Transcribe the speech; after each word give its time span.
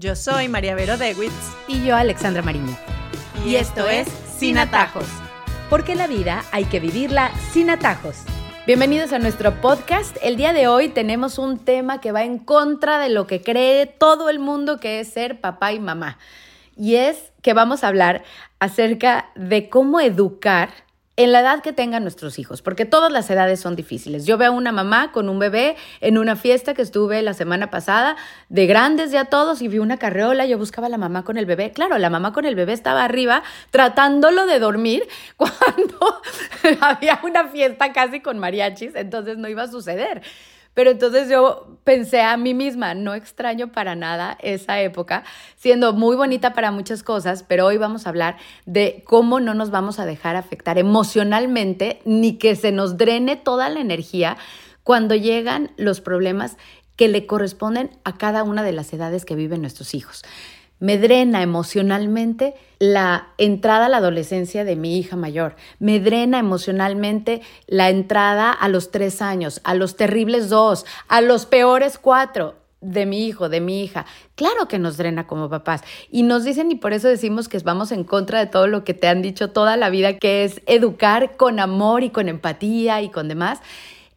Yo 0.00 0.14
soy 0.14 0.46
María 0.46 0.76
Vero 0.76 0.96
Dewitz. 0.96 1.32
Y 1.66 1.84
yo, 1.84 1.96
Alexandra 1.96 2.40
Mariño. 2.40 2.78
Y, 3.44 3.56
esto 3.56 3.88
es 3.88 4.06
Sin 4.38 4.56
Atajos. 4.56 5.08
Porque 5.68 5.96
la 5.96 6.06
vida 6.06 6.44
hay 6.52 6.66
que 6.66 6.78
vivirla 6.78 7.32
sin 7.50 7.68
atajos. 7.68 8.18
Bienvenidos 8.64 9.12
a 9.12 9.18
nuestro 9.18 9.60
podcast. 9.60 10.16
El 10.22 10.36
día 10.36 10.52
de 10.52 10.68
hoy 10.68 10.88
tenemos 10.88 11.36
un 11.36 11.58
tema 11.58 12.00
que 12.00 12.12
va 12.12 12.22
en 12.22 12.38
contra 12.38 13.00
de 13.00 13.08
lo 13.08 13.26
que 13.26 13.42
cree 13.42 13.86
todo 13.86 14.30
el 14.30 14.38
mundo 14.38 14.78
que 14.78 15.00
es 15.00 15.08
ser 15.08 15.40
papá 15.40 15.72
y 15.72 15.80
mamá. 15.80 16.18
Y 16.76 16.94
es 16.94 17.32
que 17.42 17.52
vamos 17.52 17.82
a 17.82 17.88
hablar 17.88 18.22
acerca 18.60 19.30
de 19.34 19.68
cómo 19.68 19.98
educar 19.98 20.68
en 21.18 21.32
la 21.32 21.40
edad 21.40 21.62
que 21.62 21.72
tengan 21.72 22.04
nuestros 22.04 22.38
hijos, 22.38 22.62
porque 22.62 22.84
todas 22.84 23.10
las 23.10 23.28
edades 23.28 23.58
son 23.58 23.74
difíciles. 23.74 24.24
Yo 24.24 24.38
veo 24.38 24.52
a 24.52 24.54
una 24.54 24.70
mamá 24.70 25.10
con 25.10 25.28
un 25.28 25.40
bebé 25.40 25.74
en 26.00 26.16
una 26.16 26.36
fiesta 26.36 26.74
que 26.74 26.82
estuve 26.82 27.22
la 27.22 27.34
semana 27.34 27.70
pasada, 27.70 28.16
de 28.48 28.68
grandes 28.68 29.10
ya 29.10 29.24
todos, 29.24 29.60
y 29.60 29.66
vi 29.66 29.80
una 29.80 29.96
carreola, 29.96 30.46
yo 30.46 30.58
buscaba 30.58 30.86
a 30.86 30.90
la 30.90 30.96
mamá 30.96 31.24
con 31.24 31.36
el 31.36 31.44
bebé. 31.44 31.72
Claro, 31.72 31.98
la 31.98 32.08
mamá 32.08 32.32
con 32.32 32.44
el 32.44 32.54
bebé 32.54 32.72
estaba 32.72 33.04
arriba 33.04 33.42
tratándolo 33.70 34.46
de 34.46 34.60
dormir 34.60 35.08
cuando 35.36 36.22
había 36.80 37.18
una 37.24 37.48
fiesta 37.48 37.92
casi 37.92 38.20
con 38.20 38.38
mariachis, 38.38 38.94
entonces 38.94 39.38
no 39.38 39.48
iba 39.48 39.64
a 39.64 39.68
suceder. 39.68 40.22
Pero 40.74 40.90
entonces 40.90 41.28
yo 41.28 41.78
pensé 41.84 42.20
a 42.20 42.36
mí 42.36 42.54
misma, 42.54 42.94
no 42.94 43.14
extraño 43.14 43.72
para 43.72 43.94
nada 43.94 44.38
esa 44.40 44.80
época, 44.80 45.24
siendo 45.56 45.92
muy 45.92 46.16
bonita 46.16 46.54
para 46.54 46.70
muchas 46.70 47.02
cosas, 47.02 47.42
pero 47.42 47.66
hoy 47.66 47.78
vamos 47.78 48.06
a 48.06 48.10
hablar 48.10 48.36
de 48.66 49.02
cómo 49.06 49.40
no 49.40 49.54
nos 49.54 49.70
vamos 49.70 49.98
a 49.98 50.06
dejar 50.06 50.36
afectar 50.36 50.78
emocionalmente 50.78 52.00
ni 52.04 52.38
que 52.38 52.54
se 52.56 52.72
nos 52.72 52.96
drene 52.96 53.36
toda 53.36 53.68
la 53.68 53.80
energía 53.80 54.36
cuando 54.84 55.14
llegan 55.14 55.72
los 55.76 56.00
problemas 56.00 56.56
que 56.96 57.08
le 57.08 57.26
corresponden 57.26 57.90
a 58.04 58.16
cada 58.16 58.42
una 58.42 58.62
de 58.62 58.72
las 58.72 58.92
edades 58.92 59.24
que 59.24 59.36
viven 59.36 59.60
nuestros 59.60 59.94
hijos 59.94 60.24
me 60.80 60.98
drena 60.98 61.42
emocionalmente 61.42 62.54
la 62.78 63.28
entrada 63.38 63.86
a 63.86 63.88
la 63.88 63.96
adolescencia 63.96 64.64
de 64.64 64.76
mi 64.76 64.98
hija 64.98 65.16
mayor, 65.16 65.56
me 65.78 66.00
drena 66.00 66.38
emocionalmente 66.38 67.42
la 67.66 67.90
entrada 67.90 68.52
a 68.52 68.68
los 68.68 68.90
tres 68.90 69.20
años, 69.20 69.60
a 69.64 69.74
los 69.74 69.96
terribles 69.96 70.48
dos, 70.48 70.86
a 71.08 71.20
los 71.20 71.46
peores 71.46 71.98
cuatro 71.98 72.54
de 72.80 73.06
mi 73.06 73.26
hijo, 73.26 73.48
de 73.48 73.60
mi 73.60 73.82
hija. 73.82 74.06
Claro 74.36 74.68
que 74.68 74.78
nos 74.78 74.96
drena 74.96 75.26
como 75.26 75.48
papás. 75.48 75.82
Y 76.10 76.22
nos 76.22 76.44
dicen, 76.44 76.70
y 76.70 76.76
por 76.76 76.92
eso 76.92 77.08
decimos 77.08 77.48
que 77.48 77.58
vamos 77.58 77.90
en 77.90 78.04
contra 78.04 78.38
de 78.38 78.46
todo 78.46 78.68
lo 78.68 78.84
que 78.84 78.94
te 78.94 79.08
han 79.08 79.20
dicho 79.20 79.50
toda 79.50 79.76
la 79.76 79.90
vida, 79.90 80.18
que 80.18 80.44
es 80.44 80.62
educar 80.66 81.36
con 81.36 81.58
amor 81.58 82.04
y 82.04 82.10
con 82.10 82.28
empatía 82.28 83.02
y 83.02 83.08
con 83.08 83.26
demás. 83.26 83.60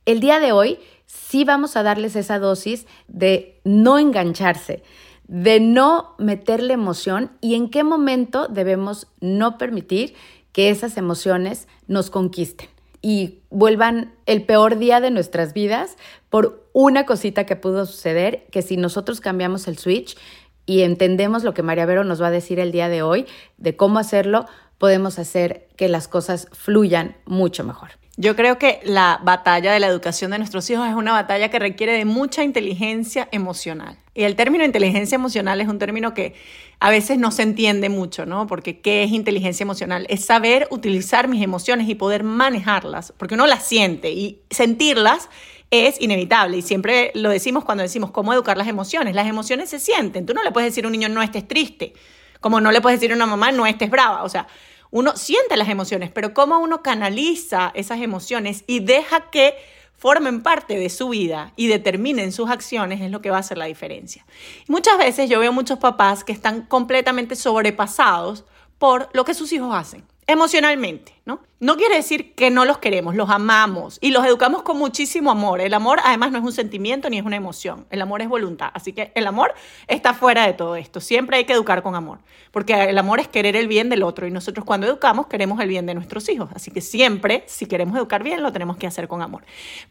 El 0.06 0.20
día 0.20 0.40
de 0.40 0.52
hoy 0.52 0.78
sí 1.08 1.44
vamos 1.44 1.76
a 1.76 1.84
darles 1.84 2.16
esa 2.16 2.38
dosis 2.38 2.86
de 3.08 3.60
no 3.64 3.98
engancharse 3.98 4.84
de 5.32 5.62
no 5.62 6.14
meterle 6.18 6.74
emoción 6.74 7.32
y 7.40 7.56
en 7.56 7.70
qué 7.70 7.86
momento 7.86 8.50
debemos 8.50 9.08
no 9.22 9.58
permitir 9.58 10.14
que 10.52 10.70
esas 10.70 10.98
emociones 10.98 11.70
nos 11.88 12.10
conquisten 12.10 12.68
y 13.02 13.40
vuelvan 13.50 14.14
el 14.26 14.44
peor 14.44 14.78
día 14.78 15.00
de 15.00 15.10
nuestras 15.10 15.54
vidas 15.54 15.96
por 16.30 16.68
una 16.74 17.06
cosita 17.06 17.46
que 17.46 17.56
pudo 17.56 17.86
suceder, 17.86 18.46
que 18.52 18.62
si 18.62 18.76
nosotros 18.76 19.22
cambiamos 19.22 19.70
el 19.70 19.78
switch 19.78 20.18
y 20.66 20.82
entendemos 20.82 21.46
lo 21.46 21.54
que 21.54 21.64
María 21.64 21.86
Vero 21.86 22.04
nos 22.04 22.22
va 22.22 22.28
a 22.28 22.32
decir 22.32 22.60
el 22.60 22.74
día 22.74 22.90
de 22.90 23.02
hoy, 23.02 23.26
de 23.58 23.78
cómo 23.78 24.00
hacerlo, 24.00 24.48
podemos 24.78 25.18
hacer 25.18 25.70
que 25.78 25.88
las 25.88 26.10
cosas 26.10 26.50
fluyan 26.52 27.16
mucho 27.26 27.64
mejor. 27.64 28.01
Yo 28.18 28.36
creo 28.36 28.60
que 28.60 28.82
la 28.84 29.22
batalla 29.24 29.72
de 29.72 29.80
la 29.80 29.88
educación 29.88 30.32
de 30.32 30.38
nuestros 30.38 30.70
hijos 30.70 30.88
es 30.88 30.94
una 30.94 31.14
batalla 31.14 31.50
que 31.50 31.60
requiere 31.60 31.94
de 31.94 32.04
mucha 32.04 32.44
inteligencia 32.44 33.30
emocional. 33.32 33.98
Y 34.14 34.24
el 34.24 34.36
término 34.36 34.66
inteligencia 34.66 35.16
emocional 35.16 35.62
es 35.62 35.70
un 35.70 35.80
término 35.80 36.14
que 36.14 36.36
a 36.82 36.90
veces 36.90 37.18
no 37.18 37.32
se 37.32 37.44
entiende 37.44 37.88
mucho, 37.88 38.26
¿no? 38.26 38.48
Porque 38.48 38.82
¿qué 38.82 39.04
es 39.04 39.12
inteligencia 39.12 39.64
emocional? 39.64 40.06
Es 40.10 40.26
saber 40.26 40.68
utilizar 40.72 41.30
mis 41.30 41.42
emociones 41.42 41.88
y 41.88 41.96
poder 41.96 42.24
manejarlas, 42.24 43.14
porque 43.18 43.36
uno 43.36 43.48
las 43.48 43.66
siente 43.66 44.12
y 44.12 44.42
sentirlas 44.50 45.30
es 45.70 46.02
inevitable 46.02 46.58
y 46.58 46.62
siempre 46.62 47.12
lo 47.16 47.30
decimos 47.30 47.64
cuando 47.64 47.82
decimos 47.82 48.12
cómo 48.12 48.34
educar 48.34 48.58
las 48.58 48.68
emociones. 48.68 49.16
Las 49.16 49.28
emociones 49.28 49.70
se 49.70 49.80
sienten. 49.80 50.26
Tú 50.26 50.34
no 50.34 50.44
le 50.44 50.52
puedes 50.52 50.70
decir 50.70 50.84
a 50.84 50.88
un 50.90 50.92
niño 50.92 51.08
no 51.08 51.22
estés 51.22 51.48
triste, 51.48 51.94
como 52.42 52.60
no 52.60 52.74
le 52.74 52.82
puedes 52.82 53.00
decir 53.00 53.14
a 53.14 53.16
una 53.16 53.26
mamá 53.26 53.54
no 53.54 53.66
estés 53.66 53.90
brava. 53.90 54.24
O 54.24 54.30
sea, 54.30 54.48
uno 54.92 55.16
siente 55.16 55.58
las 55.58 55.70
emociones, 55.70 56.12
pero 56.12 56.34
cómo 56.34 56.60
uno 56.60 56.84
canaliza 56.84 57.72
esas 57.74 58.02
emociones 58.02 58.64
y 58.68 58.82
deja 58.82 59.32
que 59.32 59.56
formen 59.98 60.42
parte 60.42 60.78
de 60.78 60.90
su 60.90 61.10
vida 61.10 61.54
y 61.56 61.68
determinen 61.68 62.32
sus 62.32 62.50
acciones 62.50 63.02
es 63.02 63.12
lo 63.12 63.22
que 63.22 63.30
va 63.30 63.38
a 63.38 63.42
hacer 63.42 63.58
la 63.58 63.66
diferencia. 63.66 64.26
Y 64.68 64.72
muchas 64.72 64.98
veces 64.98 65.30
yo 65.30 65.40
veo 65.40 65.54
muchos 65.54 65.80
papás 65.80 66.24
que 66.24 66.34
están 66.34 66.64
completamente 66.64 67.36
sobrepasados 67.36 68.44
por 68.78 69.10
lo 69.14 69.26
que 69.26 69.34
sus 69.34 69.54
hijos 69.54 69.74
hacen 69.74 70.04
emocionalmente, 70.28 71.14
¿no? 71.26 71.42
No 71.60 71.78
quiere 71.78 71.96
decir 71.96 72.34
que 72.34 72.50
no 72.50 72.66
los 72.66 72.78
queremos, 72.78 73.16
los 73.16 73.30
amamos 73.30 73.98
y 74.02 74.12
los 74.12 74.26
educamos 74.26 74.64
con 74.64 74.78
muchísimo 74.78 75.32
amor. 75.32 75.62
El 75.62 75.74
amor 75.74 76.00
además 76.04 76.32
no 76.32 76.38
es 76.38 76.44
un 76.44 76.52
sentimiento 76.52 77.10
ni 77.10 77.18
es 77.18 77.26
una 77.26 77.36
emoción, 77.36 77.86
el 77.90 78.02
amor 78.02 78.22
es 78.22 78.30
voluntad. 78.30 78.72
Así 78.74 78.94
que 78.94 79.12
el 79.16 79.28
amor 79.28 79.54
está 79.88 80.14
fuera 80.14 80.46
de 80.46 80.54
todo 80.54 80.76
esto. 80.76 81.00
Siempre 81.00 81.38
hay 81.38 81.46
que 81.46 81.54
educar 81.54 81.84
con 81.84 81.96
amor, 81.96 82.20
porque 82.52 82.74
el 82.74 82.98
amor 82.98 83.20
es 83.20 83.28
querer 83.28 83.56
el 83.56 83.68
bien 83.68 83.90
del 83.90 84.04
otro 84.04 84.28
y 84.28 84.32
nosotros 84.32 84.66
cuando 84.66 84.88
educamos 84.88 85.28
queremos 85.28 85.60
el 85.60 85.70
bien 85.70 85.86
de 85.86 85.94
nuestros 85.94 86.30
hijos. 86.30 86.50
Así 86.56 86.72
que 86.72 86.82
siempre, 86.82 87.44
si 87.48 87.66
queremos 87.66 87.98
educar 87.98 88.24
bien, 88.24 88.42
lo 88.42 88.52
tenemos 88.52 88.78
que 88.78 88.88
hacer 88.88 89.08
con 89.08 89.22
amor. 89.22 89.44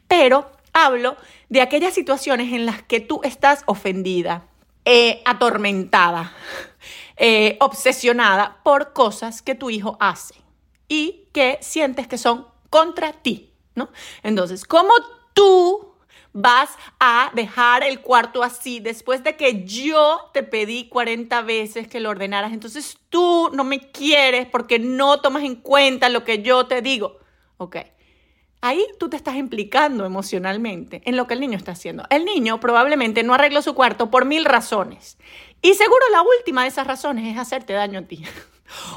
Pero 0.09 0.51
hablo 0.73 1.17
de 1.49 1.61
aquellas 1.61 1.95
situaciones 1.95 2.53
en 2.53 2.67
las 2.67 2.83
que 2.83 3.01
tú 3.01 3.21
estás 3.25 3.63
ofendida, 3.67 4.45
eh, 4.85 5.23
atormentada, 5.25 6.33
eh, 7.23 7.59
obsesionada 7.61 8.63
por 8.63 8.95
cosas 8.95 9.43
que 9.43 9.55
tu 9.55 9.69
hijo 9.69 9.99
hace 10.01 10.37
y 10.89 11.29
que 11.35 11.59
sientes 11.61 12.09
que 12.09 12.17
son 12.17 12.47
contra 12.71 13.13
ti, 13.13 13.53
¿no? 13.75 13.91
Entonces, 14.23 14.65
¿cómo 14.65 14.91
tú 15.35 15.97
vas 16.33 16.71
a 16.99 17.31
dejar 17.35 17.83
el 17.85 18.01
cuarto 18.01 18.43
así 18.43 18.81
después 18.81 19.23
de 19.23 19.37
que 19.37 19.67
yo 19.67 20.31
te 20.33 20.43
pedí 20.43 20.89
40 20.89 21.43
veces 21.43 21.89
que 21.89 22.01
lo 22.01 22.09
ordenaras? 22.09 22.55
Entonces 22.55 22.97
tú 23.11 23.51
no 23.53 23.65
me 23.65 23.91
quieres 23.91 24.47
porque 24.47 24.79
no 24.79 25.21
tomas 25.21 25.43
en 25.43 25.57
cuenta 25.57 26.09
lo 26.09 26.25
que 26.25 26.43
yo 26.43 26.69
te 26.69 26.81
digo. 26.81 27.19
Ok. 27.59 27.77
Ahí 28.63 28.85
tú 28.99 29.09
te 29.09 29.17
estás 29.17 29.37
implicando 29.37 30.05
emocionalmente 30.05 31.01
en 31.07 31.17
lo 31.17 31.27
que 31.27 31.35
el 31.35 31.41
niño 31.41 31.57
está 31.57 31.73
haciendo. 31.73 32.05
El 32.11 32.27
niño 32.27 32.61
probablemente 32.61 33.23
no 33.23 33.33
arregló 33.33 33.63
su 33.63 33.75
cuarto 33.75 34.11
por 34.11 34.27
mil 34.27 34.45
razones. 34.45 35.17
Y 35.63 35.75
seguro 35.75 36.05
la 36.11 36.23
última 36.23 36.63
de 36.63 36.69
esas 36.69 36.87
razones 36.87 37.31
es 37.33 37.39
hacerte 37.39 37.73
daño 37.73 38.01
a 38.01 38.03
ti. 38.03 38.25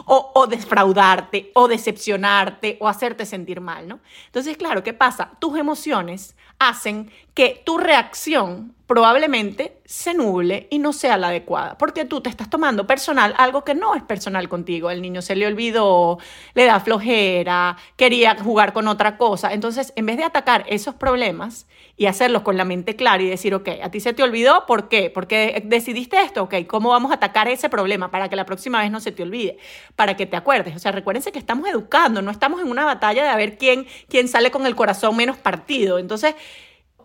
O, 0.05 0.31
o, 0.35 0.45
defraudarte, 0.45 1.49
o 1.55 1.67
decepcionarte, 1.67 2.77
o 2.79 2.87
hacerte 2.87 3.25
sentir 3.25 3.59
mal, 3.59 3.87
¿no? 3.87 4.01
Entonces, 4.27 4.55
claro, 4.55 4.83
¿qué 4.83 4.93
pasa? 4.93 5.31
Tus 5.39 5.57
emociones 5.57 6.35
hacen 6.59 7.11
que 7.33 7.63
tu 7.65 7.79
reacción 7.79 8.75
probablemente 8.87 9.77
se 9.85 10.13
nuble 10.13 10.67
y 10.69 10.79
no 10.79 10.93
sea 10.93 11.17
la 11.17 11.29
adecuada, 11.29 11.77
porque 11.77 12.05
tú 12.05 12.21
te 12.21 12.29
estás 12.29 12.49
tomando 12.49 12.85
personal 12.85 13.33
algo 13.37 13.63
que 13.63 13.75
no 13.75 13.95
es 13.95 14.03
personal 14.03 14.49
contigo. 14.49 14.89
El 14.89 15.01
niño 15.01 15.21
se 15.21 15.35
le 15.35 15.47
olvidó, 15.47 16.19
le 16.53 16.65
da 16.65 16.79
flojera, 16.79 17.77
quería 17.95 18.35
jugar 18.35 18.73
con 18.73 18.87
otra 18.87 19.17
cosa. 19.17 19.53
Entonces, 19.53 19.93
en 19.95 20.05
vez 20.05 20.17
de 20.17 20.25
atacar 20.25 20.65
esos 20.67 20.95
problemas 20.95 21.65
y 21.95 22.07
hacerlos 22.07 22.41
con 22.41 22.57
la 22.57 22.65
mente 22.65 22.95
clara 22.95 23.21
y 23.23 23.29
decir, 23.29 23.53
ok, 23.53 23.69
a 23.81 23.89
ti 23.89 23.99
se 23.99 24.13
te 24.13 24.23
olvidó, 24.23 24.65
¿por 24.65 24.89
qué? 24.89 25.09
Porque 25.09 25.61
decidiste 25.65 26.21
esto, 26.21 26.43
ok, 26.43 26.55
¿cómo 26.67 26.89
vamos 26.89 27.11
a 27.11 27.15
atacar 27.15 27.47
ese 27.47 27.69
problema 27.69 28.11
para 28.11 28.29
que 28.29 28.35
la 28.35 28.45
próxima 28.45 28.81
vez 28.81 28.91
no 28.91 28.99
se 28.99 29.11
te 29.11 29.23
olvide? 29.23 29.57
Para 29.95 30.17
que 30.17 30.25
te 30.25 30.35
acuerdes. 30.35 30.75
O 30.75 30.79
sea, 30.79 30.91
recuérdense 30.91 31.31
que 31.31 31.39
estamos 31.39 31.69
educando, 31.69 32.21
no 32.21 32.31
estamos 32.31 32.61
en 32.61 32.69
una 32.69 32.83
batalla 32.83 33.23
de 33.23 33.29
a 33.29 33.35
ver 33.35 33.57
quién, 33.57 33.85
quién 34.09 34.27
sale 34.27 34.51
con 34.51 34.65
el 34.65 34.75
corazón 34.75 35.15
menos 35.15 35.37
partido. 35.37 35.99
Entonces, 35.99 36.35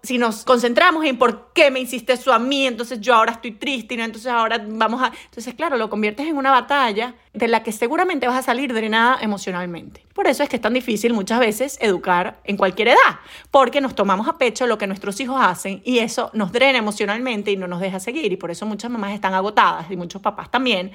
si 0.02 0.18
nos 0.18 0.44
concentramos 0.44 1.04
en 1.04 1.18
por 1.18 1.52
qué 1.52 1.70
me 1.70 1.80
hiciste 1.80 2.12
eso 2.12 2.32
a 2.32 2.38
mí, 2.38 2.66
entonces 2.66 3.00
yo 3.00 3.14
ahora 3.14 3.32
estoy 3.32 3.52
triste, 3.52 3.96
¿no? 3.96 4.04
entonces 4.04 4.30
ahora 4.30 4.64
vamos 4.68 5.02
a... 5.02 5.12
Entonces, 5.24 5.54
claro, 5.54 5.76
lo 5.76 5.90
conviertes 5.90 6.26
en 6.26 6.36
una 6.36 6.50
batalla 6.50 7.14
de 7.32 7.48
la 7.48 7.62
que 7.62 7.72
seguramente 7.72 8.26
vas 8.26 8.36
a 8.36 8.42
salir 8.42 8.72
drenada 8.72 9.18
emocionalmente. 9.20 10.04
Por 10.14 10.26
eso 10.26 10.42
es 10.42 10.48
que 10.48 10.56
es 10.56 10.62
tan 10.62 10.74
difícil 10.74 11.12
muchas 11.12 11.40
veces 11.40 11.78
educar 11.80 12.40
en 12.44 12.56
cualquier 12.56 12.88
edad, 12.88 13.20
porque 13.50 13.80
nos 13.80 13.94
tomamos 13.94 14.28
a 14.28 14.38
pecho 14.38 14.66
lo 14.66 14.78
que 14.78 14.86
nuestros 14.86 15.20
hijos 15.20 15.40
hacen 15.40 15.80
y 15.84 15.98
eso 15.98 16.30
nos 16.32 16.52
drena 16.52 16.78
emocionalmente 16.78 17.50
y 17.50 17.56
no 17.56 17.66
nos 17.66 17.80
deja 17.80 18.00
seguir. 18.00 18.32
Y 18.32 18.36
por 18.36 18.50
eso 18.50 18.66
muchas 18.66 18.90
mamás 18.90 19.12
están 19.12 19.34
agotadas 19.34 19.90
y 19.90 19.96
muchos 19.96 20.20
papás 20.20 20.50
también, 20.50 20.92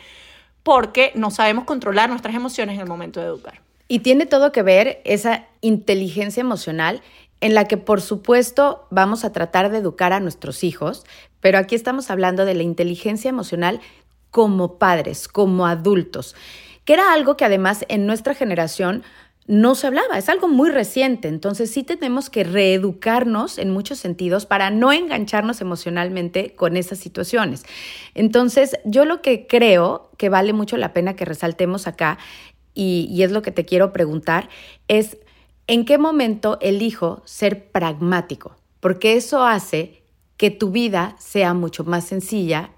porque 0.64 1.12
no 1.16 1.32
sabemos 1.32 1.66
controlar 1.66 2.10
nuestras 2.10 2.36
emociones 2.36 2.76
en 2.76 2.82
el 2.82 2.88
momento 2.88 3.20
de 3.20 3.28
educar. 3.28 3.62
Y 3.88 4.00
tiene 4.00 4.26
todo 4.26 4.52
que 4.52 4.64
ver 4.64 5.02
esa 5.04 5.46
inteligencia 5.62 6.42
emocional 6.42 7.02
en 7.44 7.54
la 7.54 7.66
que 7.66 7.76
por 7.76 8.00
supuesto 8.00 8.88
vamos 8.90 9.26
a 9.26 9.34
tratar 9.34 9.70
de 9.70 9.80
educar 9.80 10.14
a 10.14 10.22
nuestros 10.22 10.64
hijos, 10.64 11.04
pero 11.42 11.58
aquí 11.58 11.76
estamos 11.76 12.10
hablando 12.10 12.46
de 12.46 12.54
la 12.54 12.64
inteligencia 12.64 13.28
emocional 13.28 13.82
como 14.32 14.78
padres, 14.80 15.28
como 15.28 15.68
adultos, 15.68 16.38
que 16.86 16.94
era 16.94 17.12
algo 17.12 17.36
que 17.36 17.44
además 17.44 17.84
en 17.90 18.08
nuestra 18.08 18.34
generación 18.34 19.04
no 19.46 19.76
se 19.76 19.88
hablaba, 19.88 20.18
es 20.18 20.30
algo 20.30 20.48
muy 20.48 20.70
reciente, 20.70 21.28
entonces 21.28 21.70
sí 21.70 21.84
tenemos 21.84 22.30
que 22.30 22.46
reeducarnos 22.46 23.58
en 23.58 23.72
muchos 23.72 24.00
sentidos 24.00 24.46
para 24.46 24.70
no 24.70 24.94
engancharnos 24.94 25.60
emocionalmente 25.60 26.56
con 26.56 26.78
esas 26.78 27.00
situaciones. 27.00 27.66
Entonces 28.16 28.78
yo 28.86 29.04
lo 29.04 29.22
que 29.22 29.48
creo 29.48 30.12
que 30.16 30.30
vale 30.30 30.54
mucho 30.54 30.78
la 30.78 30.94
pena 30.94 31.18
que 31.18 31.26
resaltemos 31.26 31.88
acá, 31.88 32.20
y, 32.74 33.06
y 33.12 33.24
es 33.24 33.32
lo 33.34 33.42
que 33.42 33.52
te 33.52 33.66
quiero 33.66 33.92
preguntar, 33.92 34.48
es 34.88 35.18
en 35.68 35.86
qué 35.86 35.98
momento 35.98 36.58
elijo 36.62 37.22
ser 37.26 37.72
pragmático, 37.72 38.56
porque 38.80 39.16
eso 39.16 39.46
hace 39.46 40.04
que 40.38 40.52
tu 40.52 40.72
vida 40.72 41.16
sea 41.20 41.54
mucho 41.54 41.84
más 41.84 42.06
sencilla 42.06 42.72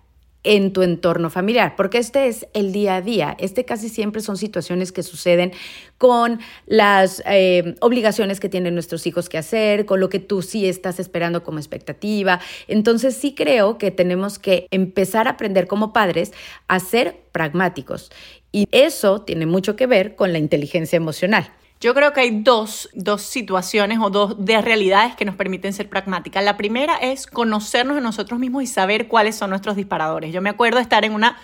en 0.45 0.71
tu 0.73 0.83
entorno 0.83 1.31
familiar, 1.31 1.75
porque 1.75 1.97
este 1.97 2.27
es 2.27 2.47
el 2.53 2.71
día 2.71 2.97
a 2.97 3.01
día. 3.01 3.35
Este 3.39 3.65
casi 3.65 3.89
siempre 3.89 4.21
son 4.21 4.37
situaciones 4.37 4.91
que 4.91 5.01
suceden 5.01 5.51
con 5.97 6.39
las 6.67 7.23
eh, 7.25 7.73
obligaciones 7.81 8.39
que 8.39 8.47
tienen 8.47 8.75
nuestros 8.75 9.07
hijos 9.07 9.27
que 9.27 9.39
hacer, 9.39 9.87
con 9.87 9.99
lo 9.99 10.07
que 10.09 10.19
tú 10.19 10.43
sí 10.43 10.69
estás 10.69 10.99
esperando 10.99 11.43
como 11.43 11.57
expectativa. 11.57 12.39
Entonces 12.67 13.15
sí 13.15 13.33
creo 13.33 13.79
que 13.79 13.89
tenemos 13.89 14.37
que 14.37 14.67
empezar 14.69 15.27
a 15.27 15.31
aprender 15.31 15.65
como 15.65 15.91
padres 15.91 16.31
a 16.67 16.79
ser 16.79 17.23
pragmáticos. 17.31 18.11
Y 18.51 18.67
eso 18.71 19.21
tiene 19.21 19.47
mucho 19.47 19.75
que 19.75 19.87
ver 19.87 20.15
con 20.15 20.31
la 20.31 20.37
inteligencia 20.37 20.97
emocional. 20.97 21.51
Yo 21.81 21.93
creo 21.93 22.13
que 22.13 22.21
hay 22.21 22.41
dos, 22.41 22.89
situaciones 23.17 23.99
o 24.01 24.09
dos 24.09 24.43
de 24.43 24.61
realidades 24.61 25.15
que 25.15 25.25
nos 25.25 25.35
permiten 25.35 25.73
ser 25.73 25.89
pragmáticas. 25.89 26.43
La 26.43 26.57
primera 26.57 26.95
es 26.95 27.27
conocernos 27.27 27.97
a 27.97 28.01
nosotros 28.01 28.39
mismos 28.39 28.63
y 28.63 28.67
saber 28.67 29.07
cuáles 29.07 29.35
son 29.35 29.49
nuestros 29.49 29.75
disparadores. 29.75 30.33
Yo 30.33 30.41
me 30.41 30.49
acuerdo 30.49 30.79
estar 30.79 31.03
en 31.03 31.13
una 31.13 31.37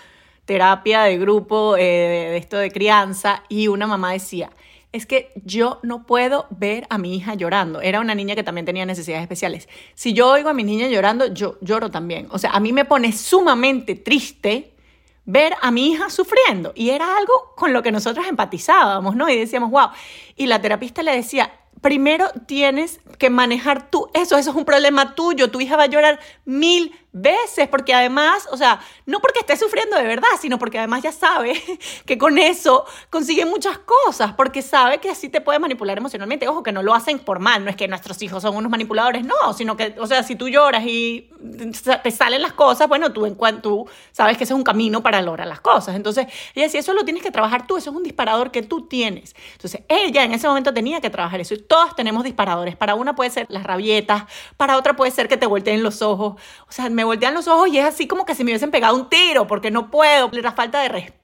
terapia 0.46 1.02
de 1.02 1.18
grupo 1.18 1.76
eh, 1.76 1.82
de 1.82 2.36
esto 2.36 2.56
de 2.56 2.70
crianza 2.70 3.42
y 3.48 3.68
una 3.68 3.86
mamá 3.86 4.12
decía, 4.12 4.50
es 4.92 5.06
que 5.06 5.32
yo 5.44 5.80
no 5.82 6.06
puedo 6.06 6.46
ver 6.50 6.86
a 6.90 6.98
mi 6.98 7.16
hija 7.16 7.34
llorando. 7.34 7.80
Era 7.80 8.00
una 8.00 8.14
niña 8.14 8.34
que 8.34 8.42
también 8.42 8.66
tenía 8.66 8.84
necesidades 8.84 9.22
especiales. 9.22 9.68
Si 9.94 10.12
yo 10.12 10.30
oigo 10.30 10.48
a 10.48 10.54
mi 10.54 10.64
niña 10.64 10.88
llorando, 10.88 11.32
yo 11.32 11.58
lloro 11.60 11.90
también. 11.90 12.26
O 12.30 12.38
sea, 12.38 12.50
a 12.50 12.60
mí 12.60 12.72
me 12.72 12.84
pone 12.84 13.12
sumamente 13.12 13.94
triste 13.94 14.71
ver 15.24 15.54
a 15.60 15.70
mi 15.70 15.88
hija 15.92 16.10
sufriendo. 16.10 16.72
Y 16.74 16.90
era 16.90 17.16
algo 17.16 17.52
con 17.56 17.72
lo 17.72 17.82
que 17.82 17.92
nosotros 17.92 18.26
empatizábamos, 18.26 19.16
¿no? 19.16 19.28
Y 19.28 19.36
decíamos, 19.36 19.70
wow. 19.70 19.88
Y 20.36 20.46
la 20.46 20.60
terapista 20.60 21.02
le 21.02 21.14
decía, 21.14 21.52
primero 21.82 22.30
tienes 22.46 23.00
que 23.18 23.28
manejar 23.28 23.90
tú 23.90 24.08
eso, 24.14 24.38
eso 24.38 24.50
es 24.50 24.56
un 24.56 24.64
problema 24.64 25.14
tuyo, 25.14 25.50
tu 25.50 25.60
hija 25.60 25.76
va 25.76 25.84
a 25.84 25.86
llorar 25.86 26.18
mil 26.44 26.92
veces, 27.12 27.68
porque 27.68 27.92
además, 27.92 28.48
o 28.50 28.56
sea, 28.56 28.80
no 29.04 29.20
porque 29.20 29.40
esté 29.40 29.56
sufriendo 29.56 29.96
de 29.96 30.04
verdad, 30.04 30.28
sino 30.40 30.58
porque 30.58 30.78
además 30.78 31.02
ya 31.02 31.12
sabe 31.12 31.62
que 32.06 32.16
con 32.16 32.38
eso 32.38 32.86
consigue 33.10 33.44
muchas 33.44 33.78
cosas, 33.78 34.32
porque 34.32 34.62
sabe 34.62 34.98
que 34.98 35.10
así 35.10 35.28
te 35.28 35.40
puede 35.40 35.58
manipular 35.58 35.98
emocionalmente. 35.98 36.48
Ojo, 36.48 36.62
que 36.62 36.72
no 36.72 36.82
lo 36.82 36.94
hacen 36.94 37.18
por 37.18 37.38
mal, 37.38 37.64
no 37.64 37.70
es 37.70 37.76
que 37.76 37.86
nuestros 37.86 38.20
hijos 38.22 38.42
son 38.42 38.56
unos 38.56 38.70
manipuladores, 38.70 39.24
no, 39.24 39.52
sino 39.52 39.76
que, 39.76 39.94
o 39.98 40.06
sea, 40.06 40.22
si 40.22 40.36
tú 40.36 40.48
lloras 40.48 40.84
y 40.86 41.30
te 42.02 42.10
salen 42.10 42.40
las 42.40 42.54
cosas, 42.54 42.88
bueno, 42.88 43.12
tú 43.12 43.26
en 43.26 43.34
cuanto 43.34 43.84
sabes 44.12 44.38
que 44.38 44.44
ese 44.44 44.54
es 44.54 44.56
un 44.56 44.64
camino 44.64 45.02
para 45.02 45.20
lograr 45.20 45.46
las 45.46 45.60
cosas. 45.60 45.94
Entonces, 45.94 46.26
ella 46.54 46.66
decía, 46.66 46.80
eso 46.80 46.94
lo 46.94 47.04
tienes 47.04 47.22
que 47.22 47.30
trabajar 47.30 47.66
tú, 47.66 47.76
eso 47.76 47.90
es 47.90 47.96
un 47.96 48.02
disparador 48.02 48.50
que 48.50 48.62
tú 48.62 48.86
tienes. 48.86 49.34
Entonces, 49.52 49.82
ella 49.88 50.24
en 50.24 50.32
ese 50.32 50.48
momento 50.48 50.72
tenía 50.72 51.00
que 51.00 51.10
trabajar 51.10 51.40
eso 51.40 51.54
todos 51.72 51.96
tenemos 51.96 52.22
disparadores. 52.22 52.76
Para 52.76 52.94
una 52.94 53.14
puede 53.14 53.30
ser 53.30 53.46
las 53.48 53.62
rabietas, 53.62 54.24
para 54.58 54.76
otra 54.76 54.94
puede 54.94 55.10
ser 55.10 55.26
que 55.26 55.38
te 55.38 55.46
volteen 55.46 55.82
los 55.82 56.02
ojos. 56.02 56.34
O 56.68 56.70
sea, 56.70 56.90
me 56.90 57.02
voltean 57.02 57.32
los 57.32 57.48
ojos 57.48 57.68
y 57.68 57.78
es 57.78 57.86
así 57.86 58.06
como 58.06 58.26
que 58.26 58.34
se 58.34 58.44
me 58.44 58.50
hubiesen 58.50 58.70
pegado 58.70 58.94
un 58.94 59.08
tiro 59.08 59.46
porque 59.46 59.70
no 59.70 59.90
puedo, 59.90 60.30
la 60.30 60.52
falta 60.52 60.82
de 60.82 60.90
respeto. 60.90 61.21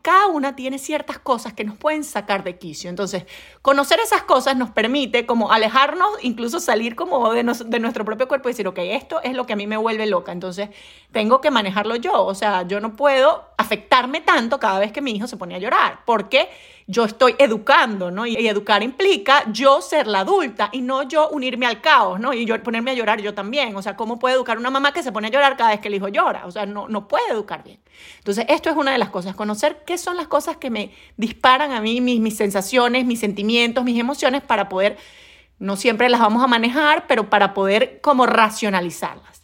Cada 0.00 0.28
una 0.28 0.56
tiene 0.56 0.78
ciertas 0.78 1.18
cosas 1.18 1.52
que 1.52 1.62
nos 1.62 1.76
pueden 1.76 2.04
sacar 2.04 2.42
de 2.42 2.56
quicio. 2.56 2.88
Entonces, 2.88 3.26
conocer 3.60 4.00
esas 4.00 4.22
cosas 4.22 4.56
nos 4.56 4.70
permite 4.70 5.26
como 5.26 5.52
alejarnos, 5.52 6.08
incluso 6.22 6.58
salir 6.58 6.96
como 6.96 7.30
de, 7.32 7.42
nuestro 7.44 8.06
propio 8.06 8.28
cuerpo 8.28 8.48
y 8.48 8.52
decir, 8.52 8.66
ok, 8.66 8.78
esto 8.78 9.20
es 9.22 9.34
lo 9.34 9.44
que 9.44 9.52
a 9.52 9.56
mí 9.56 9.66
me 9.66 9.76
vuelve 9.76 10.06
loca. 10.06 10.32
Entonces, 10.32 10.70
tengo 11.12 11.42
que 11.42 11.50
manejarlo 11.50 11.96
yo. 11.96 12.24
O 12.24 12.34
sea, 12.34 12.66
yo 12.66 12.80
no 12.80 12.96
puedo 12.96 13.44
afectarme 13.58 14.22
tanto 14.22 14.58
cada 14.58 14.78
vez 14.78 14.90
que 14.90 15.02
mi 15.02 15.10
hijo 15.10 15.26
se 15.26 15.36
pone 15.36 15.54
a 15.54 15.58
llorar. 15.58 16.00
Porque 16.06 16.48
yo 16.86 17.04
estoy 17.04 17.34
educando, 17.38 18.10
¿no? 18.10 18.26
Y, 18.26 18.46
educar 18.46 18.82
implica 18.82 19.44
yo 19.52 19.80
ser 19.80 20.06
la 20.06 20.20
adulta 20.20 20.68
y 20.72 20.80
no 20.80 21.02
yo 21.02 21.28
unirme 21.28 21.66
al 21.66 21.80
caos, 21.80 22.18
¿no? 22.20 22.32
Y 22.32 22.44
yo 22.44 22.60
ponerme 22.62 22.90
a 22.90 22.94
llorar 22.94 23.20
yo 23.20 23.34
también. 23.34 23.76
O 23.76 23.82
sea, 23.82 23.96
¿cómo 23.96 24.18
puede 24.18 24.34
educar 24.34 24.58
una 24.58 24.70
mamá 24.70 24.92
que 24.92 25.02
se 25.02 25.12
pone 25.12 25.28
a 25.28 25.30
llorar 25.30 25.56
cada 25.56 25.70
vez 25.70 25.80
que 25.80 25.88
el 25.88 25.94
hijo 25.94 26.08
llora? 26.08 26.46
O 26.46 26.50
sea, 26.50 26.66
no, 26.66 26.88
no 26.88 27.06
puede 27.06 27.30
educar 27.30 27.62
bien. 27.64 27.80
Entonces, 28.18 28.46
esto 28.48 28.70
es 28.70 28.76
una 28.76 28.92
de 28.92 28.98
las 28.98 29.10
cosas, 29.10 29.34
conocer 29.42 29.82
qué 29.84 29.98
son 29.98 30.16
las 30.16 30.28
cosas 30.28 30.56
que 30.56 30.70
me 30.70 30.92
disparan 31.16 31.72
a 31.72 31.80
mí, 31.80 32.00
mis, 32.00 32.36
sensaciones, 32.36 33.04
mis 33.04 33.18
sentimientos, 33.18 33.82
mis 33.82 33.98
emociones, 33.98 34.40
para 34.40 34.68
poder, 34.68 34.96
no 35.58 35.74
siempre 35.74 36.08
las 36.08 36.20
vamos 36.20 36.44
a 36.44 36.46
manejar, 36.46 37.08
pero 37.08 37.28
para 37.28 37.54
poder 37.54 38.00
como 38.00 38.24
racionalizarlas. 38.24 39.42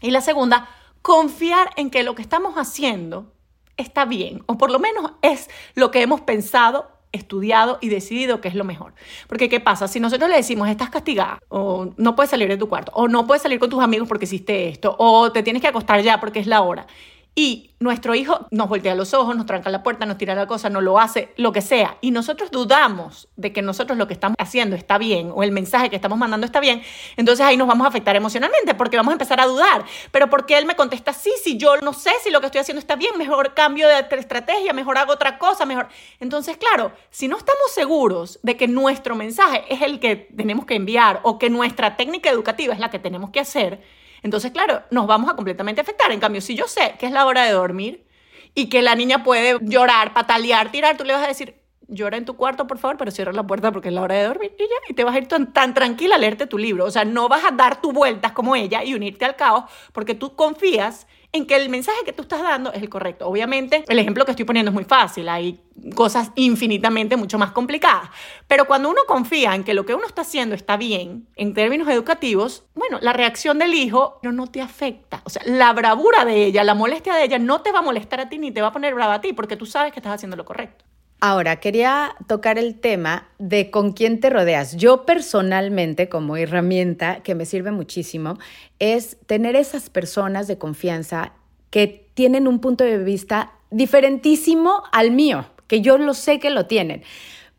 Y 0.00 0.10
la 0.10 0.20
segunda, 0.20 0.68
confiar 1.00 1.70
en 1.76 1.90
que 1.90 2.02
lo 2.02 2.16
que 2.16 2.22
estamos 2.22 2.56
haciendo 2.56 3.32
está 3.76 4.04
bien, 4.04 4.42
o 4.46 4.58
por 4.58 4.72
lo 4.72 4.80
menos 4.80 5.12
es 5.22 5.48
lo 5.76 5.92
que 5.92 6.02
hemos 6.02 6.22
pensado 6.22 6.90
estudiado 7.12 7.78
y 7.80 7.88
decidido 7.88 8.40
que 8.40 8.48
es 8.48 8.56
lo 8.56 8.64
mejor. 8.64 8.94
Porque 9.28 9.48
¿qué 9.48 9.60
pasa? 9.60 9.86
Si 9.86 10.00
nosotros 10.00 10.28
le 10.28 10.36
decimos, 10.36 10.68
estás 10.68 10.90
castigada, 10.90 11.38
o 11.48 11.90
no 11.96 12.16
puedes 12.16 12.30
salir 12.30 12.48
de 12.48 12.56
tu 12.56 12.68
cuarto, 12.68 12.90
o 12.96 13.06
no 13.06 13.28
puedes 13.28 13.42
salir 13.42 13.60
con 13.60 13.70
tus 13.70 13.80
amigos 13.80 14.08
porque 14.08 14.24
hiciste 14.24 14.68
esto, 14.68 14.96
o 14.98 15.30
te 15.30 15.44
tienes 15.44 15.62
que 15.62 15.68
acostar 15.68 16.02
ya 16.02 16.18
porque 16.18 16.40
es 16.40 16.48
la 16.48 16.62
hora, 16.62 16.88
y 17.40 17.70
nuestro 17.80 18.14
hijo 18.14 18.46
nos 18.50 18.68
voltea 18.68 18.94
los 18.94 19.14
ojos, 19.14 19.34
nos 19.34 19.46
tranca 19.46 19.70
la 19.70 19.82
puerta, 19.82 20.04
nos 20.04 20.18
tira 20.18 20.34
la 20.34 20.46
cosa, 20.46 20.68
no 20.68 20.82
lo 20.82 20.98
hace, 20.98 21.32
lo 21.38 21.52
que 21.52 21.62
sea, 21.62 21.96
y 22.02 22.10
nosotros 22.10 22.50
dudamos 22.50 23.28
de 23.36 23.50
que 23.54 23.62
nosotros 23.62 23.96
lo 23.96 24.06
que 24.06 24.12
estamos 24.12 24.36
haciendo 24.38 24.76
está 24.76 24.98
bien 24.98 25.32
o 25.34 25.42
el 25.42 25.50
mensaje 25.50 25.88
que 25.88 25.96
estamos 25.96 26.18
mandando 26.18 26.44
está 26.44 26.60
bien, 26.60 26.82
entonces 27.16 27.46
ahí 27.46 27.56
nos 27.56 27.66
vamos 27.66 27.86
a 27.86 27.88
afectar 27.88 28.14
emocionalmente 28.14 28.74
porque 28.74 28.98
vamos 28.98 29.12
a 29.12 29.14
empezar 29.14 29.40
a 29.40 29.46
dudar. 29.46 29.86
Pero 30.10 30.28
¿por 30.28 30.44
qué 30.44 30.58
él 30.58 30.66
me 30.66 30.76
contesta 30.76 31.14
sí 31.14 31.32
si 31.42 31.56
yo 31.56 31.78
no 31.78 31.94
sé 31.94 32.10
si 32.22 32.28
lo 32.28 32.40
que 32.40 32.46
estoy 32.46 32.60
haciendo 32.60 32.78
está 32.78 32.94
bien? 32.94 33.16
Mejor 33.16 33.54
cambio 33.54 33.88
de 33.88 34.04
estrategia, 34.10 34.74
mejor 34.74 34.98
hago 34.98 35.14
otra 35.14 35.38
cosa, 35.38 35.64
mejor. 35.64 35.88
Entonces, 36.18 36.58
claro, 36.58 36.92
si 37.08 37.26
no 37.26 37.38
estamos 37.38 37.72
seguros 37.72 38.38
de 38.42 38.58
que 38.58 38.68
nuestro 38.68 39.14
mensaje 39.14 39.64
es 39.70 39.80
el 39.80 39.98
que 39.98 40.28
tenemos 40.36 40.66
que 40.66 40.74
enviar 40.74 41.20
o 41.22 41.38
que 41.38 41.48
nuestra 41.48 41.96
técnica 41.96 42.28
educativa 42.28 42.74
es 42.74 42.80
la 42.80 42.90
que 42.90 42.98
tenemos 42.98 43.30
que 43.30 43.40
hacer, 43.40 43.80
entonces, 44.22 44.50
claro, 44.50 44.82
nos 44.90 45.06
vamos 45.06 45.30
a 45.30 45.36
completamente 45.36 45.80
afectar. 45.80 46.12
En 46.12 46.20
cambio, 46.20 46.40
si 46.40 46.54
yo 46.54 46.66
sé 46.68 46.94
que 46.98 47.06
es 47.06 47.12
la 47.12 47.26
hora 47.26 47.44
de 47.44 47.52
dormir 47.52 48.06
y 48.54 48.68
que 48.68 48.82
la 48.82 48.94
niña 48.94 49.24
puede 49.24 49.58
llorar, 49.62 50.12
patalear, 50.12 50.70
tirar, 50.70 50.96
tú 50.96 51.04
le 51.04 51.12
vas 51.12 51.24
a 51.24 51.28
decir, 51.28 51.60
llora 51.90 52.16
en 52.16 52.24
tu 52.24 52.36
cuarto, 52.36 52.66
por 52.66 52.78
favor, 52.78 52.96
pero 52.96 53.10
cierra 53.10 53.32
la 53.32 53.46
puerta 53.46 53.72
porque 53.72 53.88
es 53.88 53.94
la 53.94 54.02
hora 54.02 54.14
de 54.14 54.24
dormir 54.24 54.54
y 54.58 54.62
ya, 54.62 54.76
y 54.88 54.94
te 54.94 55.04
vas 55.04 55.14
a 55.14 55.18
ir 55.18 55.26
tan, 55.26 55.74
tranquila 55.74 56.14
a 56.14 56.18
leerte 56.18 56.46
tu 56.46 56.56
libro. 56.56 56.84
O 56.84 56.90
sea, 56.90 57.04
no 57.04 57.28
vas 57.28 57.44
a 57.44 57.50
dar 57.50 57.80
tus 57.80 57.92
vueltas 57.92 58.32
como 58.32 58.56
ella 58.56 58.84
y 58.84 58.94
unirte 58.94 59.24
al 59.24 59.36
caos 59.36 59.64
porque 59.92 60.14
tú 60.14 60.36
confías 60.36 61.06
en 61.32 61.46
que 61.46 61.56
el 61.56 61.68
mensaje 61.68 61.98
que 62.04 62.12
tú 62.12 62.22
estás 62.22 62.42
dando 62.42 62.72
es 62.72 62.82
el 62.82 62.88
correcto. 62.88 63.26
Obviamente, 63.26 63.84
el 63.88 63.98
ejemplo 63.98 64.24
que 64.24 64.32
estoy 64.32 64.44
poniendo 64.44 64.70
es 64.70 64.74
muy 64.74 64.84
fácil, 64.84 65.28
hay 65.28 65.60
cosas 65.94 66.32
infinitamente 66.34 67.16
mucho 67.16 67.38
más 67.38 67.52
complicadas, 67.52 68.10
pero 68.46 68.66
cuando 68.66 68.90
uno 68.90 69.02
confía 69.06 69.54
en 69.54 69.64
que 69.64 69.74
lo 69.74 69.86
que 69.86 69.94
uno 69.94 70.06
está 70.06 70.22
haciendo 70.22 70.54
está 70.54 70.76
bien 70.76 71.28
en 71.36 71.54
términos 71.54 71.88
educativos, 71.88 72.64
bueno, 72.74 72.98
la 73.00 73.12
reacción 73.12 73.58
del 73.58 73.74
hijo 73.74 74.18
no, 74.22 74.32
no 74.32 74.46
te 74.48 74.60
afecta. 74.60 75.22
O 75.24 75.30
sea, 75.30 75.42
la 75.46 75.72
bravura 75.72 76.24
de 76.24 76.44
ella, 76.44 76.64
la 76.64 76.74
molestia 76.74 77.14
de 77.14 77.24
ella 77.24 77.38
no 77.38 77.62
te 77.62 77.72
va 77.72 77.78
a 77.78 77.82
molestar 77.82 78.20
a 78.20 78.28
ti 78.28 78.38
ni 78.38 78.50
te 78.50 78.60
va 78.60 78.68
a 78.68 78.72
poner 78.72 78.94
brava 78.94 79.14
a 79.14 79.20
ti 79.20 79.32
porque 79.32 79.56
tú 79.56 79.66
sabes 79.66 79.92
que 79.92 80.00
estás 80.00 80.14
haciendo 80.14 80.36
lo 80.36 80.44
correcto. 80.44 80.84
Ahora, 81.22 81.56
quería 81.56 82.16
tocar 82.26 82.58
el 82.58 82.80
tema 82.80 83.28
de 83.38 83.70
con 83.70 83.92
quién 83.92 84.20
te 84.20 84.30
rodeas. 84.30 84.76
Yo 84.76 85.04
personalmente, 85.04 86.08
como 86.08 86.38
herramienta 86.38 87.22
que 87.22 87.34
me 87.34 87.44
sirve 87.44 87.72
muchísimo, 87.72 88.38
es 88.78 89.18
tener 89.26 89.54
esas 89.54 89.90
personas 89.90 90.48
de 90.48 90.56
confianza 90.56 91.34
que 91.68 92.08
tienen 92.14 92.48
un 92.48 92.60
punto 92.60 92.84
de 92.84 92.96
vista 92.96 93.52
diferentísimo 93.70 94.82
al 94.92 95.10
mío, 95.10 95.44
que 95.66 95.82
yo 95.82 95.98
lo 95.98 96.14
sé 96.14 96.38
que 96.38 96.48
lo 96.48 96.64
tienen. 96.64 97.02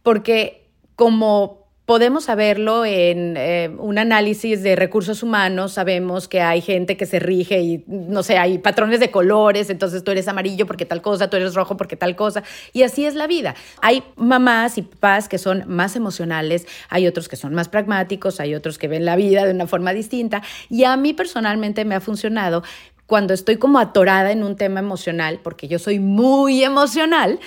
Porque 0.02 0.68
como 0.96 1.61
podemos 1.92 2.24
saberlo 2.24 2.86
en 2.86 3.36
eh, 3.36 3.70
un 3.78 3.98
análisis 3.98 4.64
de 4.64 4.78
recursos 4.78 5.24
humanos, 5.24 5.74
sabemos 5.74 6.30
que 6.30 6.40
hay 6.40 6.62
gente 6.62 6.96
que 6.96 7.06
se 7.06 7.20
rige 7.20 7.60
y, 7.60 7.84
no 7.86 8.24
sé, 8.24 8.38
hay 8.38 8.60
patrones 8.60 9.02
de 9.02 9.12
colores, 9.12 9.70
entonces 9.70 10.02
tú 10.02 10.12
eres 10.12 10.30
amarillo 10.30 10.66
porque 10.66 10.86
tal 10.86 11.02
cosa, 11.02 11.30
tú 11.30 11.36
eres 11.36 11.54
rojo 11.54 11.76
porque 11.76 11.98
tal 11.98 12.16
cosa, 12.16 12.44
y 12.72 12.84
así 12.84 13.06
es 13.06 13.16
la 13.16 13.28
vida. 13.28 13.56
Hay 13.82 14.04
mamás 14.16 14.78
y 14.78 14.84
papás 14.84 15.28
que 15.28 15.38
son 15.38 15.66
más 15.68 15.98
emocionales, 15.98 16.66
hay 16.88 17.08
otros 17.08 17.28
que 17.28 17.36
son 17.36 17.54
más 17.54 17.68
pragmáticos, 17.68 18.40
hay 18.40 18.56
otros 18.56 18.78
que 18.78 18.88
ven 18.88 19.04
la 19.04 19.18
vida 19.18 19.44
de 19.44 19.52
una 19.52 19.68
forma 19.68 19.92
distinta, 19.92 20.42
y 20.70 20.86
a 20.86 20.96
mí 20.96 21.12
personalmente 21.14 21.84
me 21.84 21.96
ha 21.96 22.00
funcionado 22.00 22.64
cuando 23.06 23.34
estoy 23.34 23.58
como 23.58 23.80
atorada 23.80 24.32
en 24.32 24.46
un 24.46 24.56
tema 24.56 24.80
emocional, 24.80 25.42
porque 25.44 25.68
yo 25.68 25.78
soy 25.78 26.00
muy 26.00 26.64
emocional, 26.64 27.42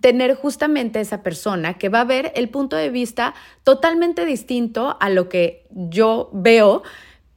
tener 0.00 0.34
justamente 0.34 1.00
esa 1.00 1.22
persona 1.22 1.74
que 1.74 1.88
va 1.88 2.00
a 2.00 2.04
ver 2.04 2.32
el 2.34 2.48
punto 2.48 2.76
de 2.76 2.90
vista 2.90 3.34
totalmente 3.62 4.24
distinto 4.24 4.96
a 5.00 5.08
lo 5.08 5.28
que 5.28 5.66
yo 5.70 6.30
veo, 6.32 6.82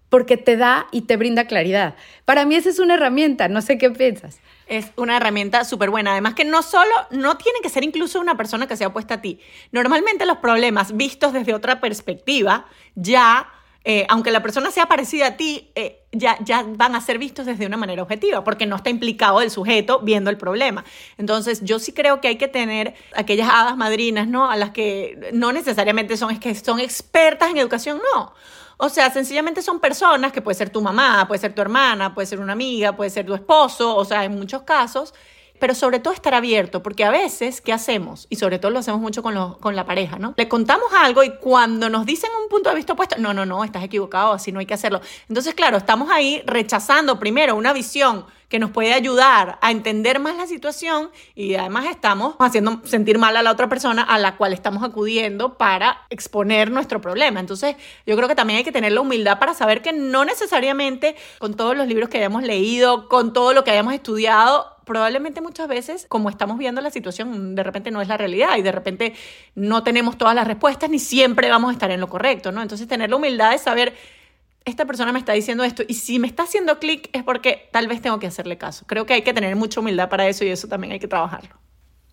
porque 0.10 0.38
te 0.38 0.56
da 0.56 0.88
y 0.92 1.02
te 1.02 1.18
brinda 1.18 1.48
claridad. 1.48 1.96
Para 2.26 2.46
mí 2.46 2.56
esa 2.56 2.70
es 2.70 2.80
una 2.80 2.94
herramienta, 2.94 3.48
no 3.50 3.62
sé 3.62 3.78
qué 3.78 3.90
piensas. 3.92 4.40
Es 4.68 4.92
una 4.96 5.18
herramienta 5.18 5.64
súper 5.66 5.90
buena. 5.90 6.12
Además 6.12 6.34
que 6.34 6.46
no 6.46 6.62
solo, 6.62 6.92
no 7.12 7.38
tiene 7.38 7.60
que 7.62 7.70
ser 7.70 7.84
incluso 7.84 8.20
una 8.20 8.38
persona 8.38 8.68
que 8.68 8.78
sea 8.78 8.88
opuesta 8.88 9.16
a 9.16 9.22
ti. 9.22 9.40
Normalmente 9.72 10.26
los 10.26 10.38
problemas 10.38 10.96
vistos 10.96 11.34
desde 11.34 11.54
otra 11.54 11.82
perspectiva 11.82 12.66
ya 12.96 13.50
eh, 13.90 14.06
aunque 14.10 14.32
la 14.32 14.42
persona 14.42 14.70
sea 14.70 14.88
parecida 14.88 15.28
a 15.28 15.38
ti, 15.38 15.72
eh, 15.74 16.06
ya, 16.12 16.38
ya 16.44 16.66
van 16.68 16.94
a 16.94 17.00
ser 17.00 17.18
vistos 17.18 17.46
desde 17.46 17.66
una 17.66 17.78
manera 17.78 18.04
objetiva, 18.04 18.44
porque 18.44 18.66
no 18.66 18.76
está 18.76 18.90
implicado 18.90 19.40
el 19.40 19.50
sujeto 19.50 20.02
viendo 20.02 20.30
el 20.30 20.38
problema. 20.38 20.84
Entonces, 21.18 21.62
yo 21.64 21.80
sí 21.80 21.94
creo 21.94 22.20
que 22.20 22.28
hay 22.28 22.36
que 22.36 22.50
tener 22.50 22.96
aquellas 23.16 23.50
hadas 23.50 23.78
madrinas, 23.78 24.28
¿no? 24.28 24.52
A 24.52 24.58
las 24.58 24.72
que 24.72 25.32
no 25.32 25.54
necesariamente 25.54 26.18
son, 26.18 26.32
es 26.32 26.40
que 26.42 26.54
son 26.54 26.82
expertas 26.82 27.50
en 27.50 27.60
educación, 27.60 28.02
no. 28.14 28.34
O 28.76 28.90
sea, 28.90 29.10
sencillamente 29.10 29.62
son 29.62 29.80
personas 29.80 30.34
que 30.34 30.42
puede 30.42 30.56
ser 30.56 30.70
tu 30.70 30.82
mamá, 30.82 31.26
puede 31.26 31.40
ser 31.40 31.56
tu 31.56 31.62
hermana, 31.62 32.14
puede 32.14 32.26
ser 32.26 32.42
una 32.42 32.52
amiga, 32.52 32.94
puede 32.94 33.10
ser 33.10 33.26
tu 33.26 33.36
esposo, 33.36 33.96
o 33.96 34.04
sea, 34.04 34.26
en 34.26 34.38
muchos 34.38 34.64
casos, 34.64 35.14
pero 35.60 35.76
sobre 35.76 36.00
todo 36.00 36.14
estar 36.14 36.34
abierto, 36.34 36.84
porque 36.84 37.04
a 37.04 37.12
veces, 37.12 37.62
¿qué 37.62 37.74
hacemos? 37.74 38.28
Y 38.30 38.36
sobre 38.36 38.60
todo 38.60 38.72
lo 38.72 38.80
hacemos 38.80 39.00
mucho 39.02 39.24
con, 39.24 39.56
con 39.56 39.76
la 39.76 39.86
pareja, 39.86 40.18
¿no? 40.18 40.34
Le 40.38 40.48
contamos 40.48 40.88
algo 40.98 41.24
y 41.24 41.38
cuando 41.38 41.90
nos 41.90 42.06
dicen 42.06 42.30
un 42.42 42.50
punto 42.50 42.70
de 42.70 42.76
vista 42.76 42.94
opuesto, 42.94 43.18
no, 43.18 43.34
no, 43.34 43.46
no, 43.46 43.64
estás 43.64 43.84
equivocado, 43.84 44.34
así 44.34 44.52
no 44.52 44.60
hay 44.60 44.66
que 44.66 44.74
hacerlo. 44.74 45.02
Entonces, 45.28 45.54
claro, 45.54 45.78
estamos 45.78 46.10
ahí 46.12 46.42
rechazando 46.46 47.20
primero 47.20 47.56
una 47.56 47.74
visión 47.74 48.26
que 48.50 48.60
nos 48.60 48.72
puede 48.72 48.94
ayudar 48.94 49.58
a 49.62 49.72
entender 49.72 50.20
más 50.20 50.38
la 50.38 50.48
situación 50.48 51.10
y 51.36 51.56
además 51.56 51.86
estamos 51.86 52.36
haciendo 52.40 52.82
sentir 52.86 53.18
mal 53.18 53.36
a 53.36 53.44
la 53.44 53.52
otra 53.52 53.68
persona 53.68 54.04
a 54.04 54.18
la 54.18 54.38
cual 54.38 54.54
estamos 54.54 54.84
acudiendo 54.84 55.58
para 55.58 56.06
exponer 56.10 56.72
nuestro 56.72 57.02
problema. 57.02 57.40
Entonces, 57.40 57.76
yo 58.06 58.16
creo 58.16 58.28
que 58.28 58.36
también 58.36 58.58
hay 58.58 58.64
que 58.64 58.72
tener 58.72 58.94
la 58.94 59.02
humildad 59.02 59.40
para 59.40 59.54
saber 59.54 59.82
que 59.82 59.92
no 59.92 60.24
necesariamente 60.24 61.16
con 61.40 61.56
todos 61.56 61.76
los 61.76 61.88
libros 61.88 62.10
que 62.10 62.18
hayamos 62.20 62.44
leído, 62.44 63.10
con 63.10 63.34
todo 63.34 63.54
lo 63.54 63.64
que 63.64 63.72
hayamos 63.72 63.94
estudiado, 63.94 64.78
probablemente 64.86 65.42
muchas 65.42 65.68
veces, 65.68 66.06
como 66.08 66.30
estamos 66.30 66.58
viendo 66.58 66.80
la 66.80 66.90
situación, 66.90 67.56
de 67.56 67.64
repente 67.64 67.92
no 67.92 68.02
es 68.02 68.08
la 68.08 68.16
realidad 68.16 68.56
y 68.58 68.62
de 68.62 68.72
repente 68.72 69.14
no 69.54 69.84
tenemos 69.84 70.18
todas 70.18 70.34
las 70.34 70.48
respuestas 70.48 70.90
ni 70.90 70.98
siempre 70.98 71.50
vamos 71.50 71.70
a 71.70 71.74
estar 71.74 71.92
en 71.92 72.00
lo 72.00 72.08
correcto, 72.08 72.54
¿no? 72.54 72.62
Entonces, 72.62 72.88
tener 72.88 73.10
la 73.10 73.18
humildad 73.18 73.52
de 73.52 73.58
saber 73.58 73.94
esta 74.68 74.86
persona 74.86 75.14
me 75.14 75.20
está 75.20 75.34
diciendo 75.34 75.64
esto 75.64 75.84
y 75.88 75.94
si 75.94 76.20
me 76.20 76.28
está 76.28 76.44
haciendo 76.44 76.78
clic 76.78 77.10
es 77.14 77.24
porque 77.24 77.70
tal 77.72 77.88
vez 77.88 78.02
tengo 78.02 78.20
que 78.20 78.28
hacerle 78.28 78.58
caso. 78.58 78.86
Creo 78.86 79.06
que 79.06 79.14
hay 79.14 79.22
que 79.22 79.34
tener 79.34 79.56
mucha 79.56 79.80
humildad 79.80 80.10
para 80.10 80.28
eso 80.28 80.44
y 80.44 80.50
eso 80.50 80.68
también 80.68 80.92
hay 80.92 81.00
que 81.00 81.08
trabajarlo. 81.08 81.56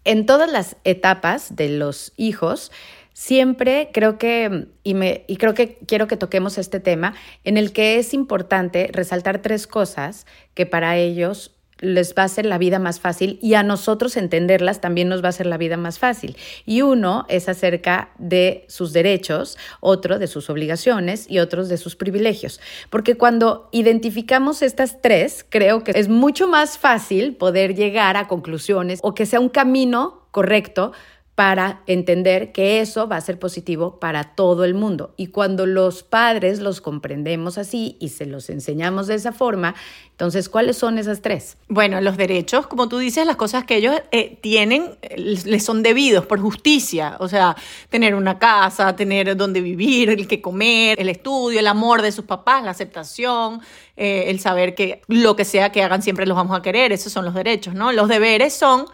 En 0.05 0.25
todas 0.25 0.51
las 0.51 0.77
etapas 0.85 1.57
de 1.57 1.69
los 1.69 2.13
hijos, 2.17 2.71
siempre 3.13 3.91
creo 3.93 4.19
que, 4.19 4.69
y, 4.85 4.95
me, 4.95 5.25
y 5.27 5.37
creo 5.37 5.55
que 5.55 5.79
quiero 5.87 6.07
que 6.07 6.17
toquemos 6.17 6.57
este 6.57 6.79
tema, 6.79 7.15
en 7.43 7.57
el 7.57 7.73
que 7.73 7.99
es 7.99 8.15
importante 8.15 8.89
resaltar 8.93 9.43
tres 9.43 9.67
cosas 9.67 10.27
que 10.55 10.65
para 10.65 10.97
ellos 10.97 11.57
les 11.85 12.15
va 12.15 12.23
a 12.23 12.27
hacer 12.27 12.47
la 12.47 12.59
vida 12.59 12.79
más 12.79 13.01
fácil 13.01 13.39
y 13.43 13.55
a 13.55 13.63
nosotros 13.63 14.17
entenderlas 14.17 14.81
también 14.81 15.09
nos 15.09 15.23
va 15.23 15.27
a 15.27 15.31
hacer 15.31 15.47
la 15.47 15.57
vida 15.57 15.77
más 15.77 15.99
fácil. 15.99 16.37
Y 16.67 16.83
uno 16.83 17.27
es 17.29 17.49
acerca 17.49 18.11
de 18.19 18.65
sus 18.69 18.93
derechos, 18.93 19.59
otro 19.81 20.19
de 20.19 20.27
sus 20.27 20.51
obligaciones 20.51 21.27
y 21.29 21.39
otros 21.39 21.69
de 21.69 21.77
sus 21.77 21.97
privilegios. 21.97 22.61
Porque 22.91 23.17
cuando 23.17 23.69
identificamos 23.73 24.63
estas 24.63 25.01
tres, 25.01 25.45
creo 25.49 25.85
que 25.85 25.93
es 25.95 26.09
mucho 26.09 26.49
más 26.49 26.79
fácil 26.79 27.37
poder 27.37 27.75
llegar 27.75 28.17
a 28.17 28.29
conclusiones 28.29 29.01
o 29.03 29.15
que 29.15 29.27
sea 29.27 29.41
un 29.41 29.49
camino 29.49 30.27
correcto 30.31 30.93
para 31.35 31.83
entender 31.89 32.53
que 32.53 32.81
eso 32.81 33.09
va 33.09 33.17
a 33.17 33.21
ser 33.21 33.41
positivo 33.41 33.99
para 33.99 34.35
todo 34.37 34.65
el 34.65 34.75
mundo. 34.75 35.15
Y 35.17 35.29
cuando 35.29 35.67
los 35.67 36.05
padres 36.05 36.61
los 36.61 36.81
comprendemos 36.81 37.59
así 37.59 37.97
y 37.99 38.11
se 38.11 38.25
los 38.25 38.51
enseñamos 38.51 39.09
de 39.09 39.17
esa 39.17 39.33
forma, 39.33 39.75
entonces, 40.13 40.49
¿cuáles 40.49 40.77
son 40.77 40.97
esas 40.97 41.23
tres? 41.23 41.57
Bueno, 41.69 42.01
los 42.01 42.17
derechos, 42.17 42.69
como 42.69 42.89
tú 42.89 42.99
dices, 42.99 43.27
las 43.27 43.35
cosas 43.35 43.65
que 43.65 43.75
ellos 43.75 43.97
eh, 44.13 44.39
tienen, 44.41 44.97
les 45.17 45.65
son 45.65 45.83
debidos 45.83 46.25
por 46.25 46.39
justicia. 46.39 47.17
O 47.19 47.27
sea, 47.27 47.57
tener 47.89 48.15
una 48.15 48.39
casa, 48.39 48.95
tener 48.95 49.37
donde 49.37 49.61
vivir, 49.61 50.11
el 50.11 50.29
que 50.29 50.41
comer, 50.41 51.01
el 51.01 51.09
estudio, 51.09 51.59
el 51.59 51.67
amor 51.67 52.01
de 52.01 52.13
sus 52.13 52.27
papás, 52.27 52.63
la 52.63 52.71
aceptación, 52.71 53.61
eh, 53.97 54.27
el 54.29 54.39
saber 54.39 54.77
que 54.77 55.03
lo 55.09 55.35
que 55.35 55.45
sea 55.45 55.73
que 55.73 55.83
hagan 55.83 56.01
siempre 56.01 56.27
los 56.27 56.37
vamos 56.37 56.57
a 56.57 56.63
querer. 56.63 56.93
Esos 56.93 57.13
son 57.13 57.25
los 57.25 57.35
derechos, 57.35 57.75
¿no? 57.75 57.91
Los 57.91 58.09
deberes 58.09 58.55
son 58.55 58.87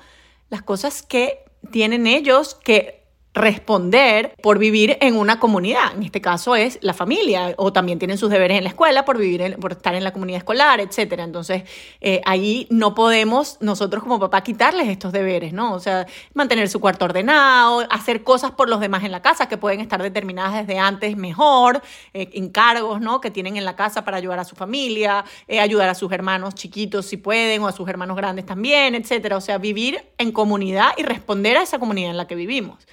las 0.48 0.62
cosas 0.62 1.02
que 1.02 1.49
tienen 1.70 2.06
ellos 2.06 2.54
que 2.54 2.99
responder 3.32 4.34
por 4.42 4.58
vivir 4.58 4.98
en 5.00 5.16
una 5.16 5.38
comunidad. 5.38 5.94
En 5.94 6.02
este 6.02 6.20
caso 6.20 6.56
es 6.56 6.78
la 6.82 6.94
familia, 6.94 7.54
o 7.58 7.72
también 7.72 7.98
tienen 7.98 8.18
sus 8.18 8.28
deberes 8.28 8.58
en 8.58 8.64
la 8.64 8.70
escuela 8.70 9.04
por 9.04 9.18
vivir, 9.18 9.56
por 9.60 9.72
estar 9.72 9.94
en 9.94 10.02
la 10.02 10.12
comunidad 10.12 10.38
escolar, 10.38 10.80
etcétera. 10.80 11.22
Entonces, 11.22 11.62
eh, 12.00 12.20
ahí 12.24 12.66
no 12.70 12.94
podemos 12.94 13.58
nosotros 13.60 14.02
como 14.02 14.18
papá 14.18 14.42
quitarles 14.42 14.88
estos 14.88 15.12
deberes, 15.12 15.52
¿no? 15.52 15.74
O 15.74 15.80
sea, 15.80 16.06
mantener 16.34 16.68
su 16.68 16.80
cuarto 16.80 17.04
ordenado, 17.04 17.86
hacer 17.90 18.24
cosas 18.24 18.50
por 18.50 18.68
los 18.68 18.80
demás 18.80 19.04
en 19.04 19.12
la 19.12 19.22
casa 19.22 19.48
que 19.48 19.56
pueden 19.56 19.80
estar 19.80 20.02
determinadas 20.02 20.66
desde 20.66 20.78
antes 20.80 21.16
mejor, 21.16 21.82
eh, 22.14 22.30
encargos, 22.32 23.00
¿no? 23.00 23.20
Que 23.20 23.30
tienen 23.30 23.56
en 23.56 23.64
la 23.64 23.76
casa 23.76 24.04
para 24.04 24.16
ayudar 24.16 24.40
a 24.40 24.44
su 24.44 24.56
familia, 24.56 25.24
eh, 25.46 25.60
ayudar 25.60 25.88
a 25.88 25.94
sus 25.94 26.10
hermanos 26.10 26.56
chiquitos 26.56 27.06
si 27.06 27.16
pueden, 27.16 27.62
o 27.62 27.68
a 27.68 27.72
sus 27.72 27.88
hermanos 27.88 28.16
grandes 28.16 28.44
también, 28.44 28.96
etcétera. 28.96 29.36
O 29.36 29.40
sea, 29.40 29.58
vivir 29.58 30.02
en 30.18 30.32
comunidad 30.32 30.90
y 30.96 31.04
responder 31.04 31.56
a 31.56 31.62
esa 31.62 31.78
comunidad 31.78 32.10
en 32.10 32.16
la 32.16 32.26
que 32.26 32.34
vivimos. 32.34 32.86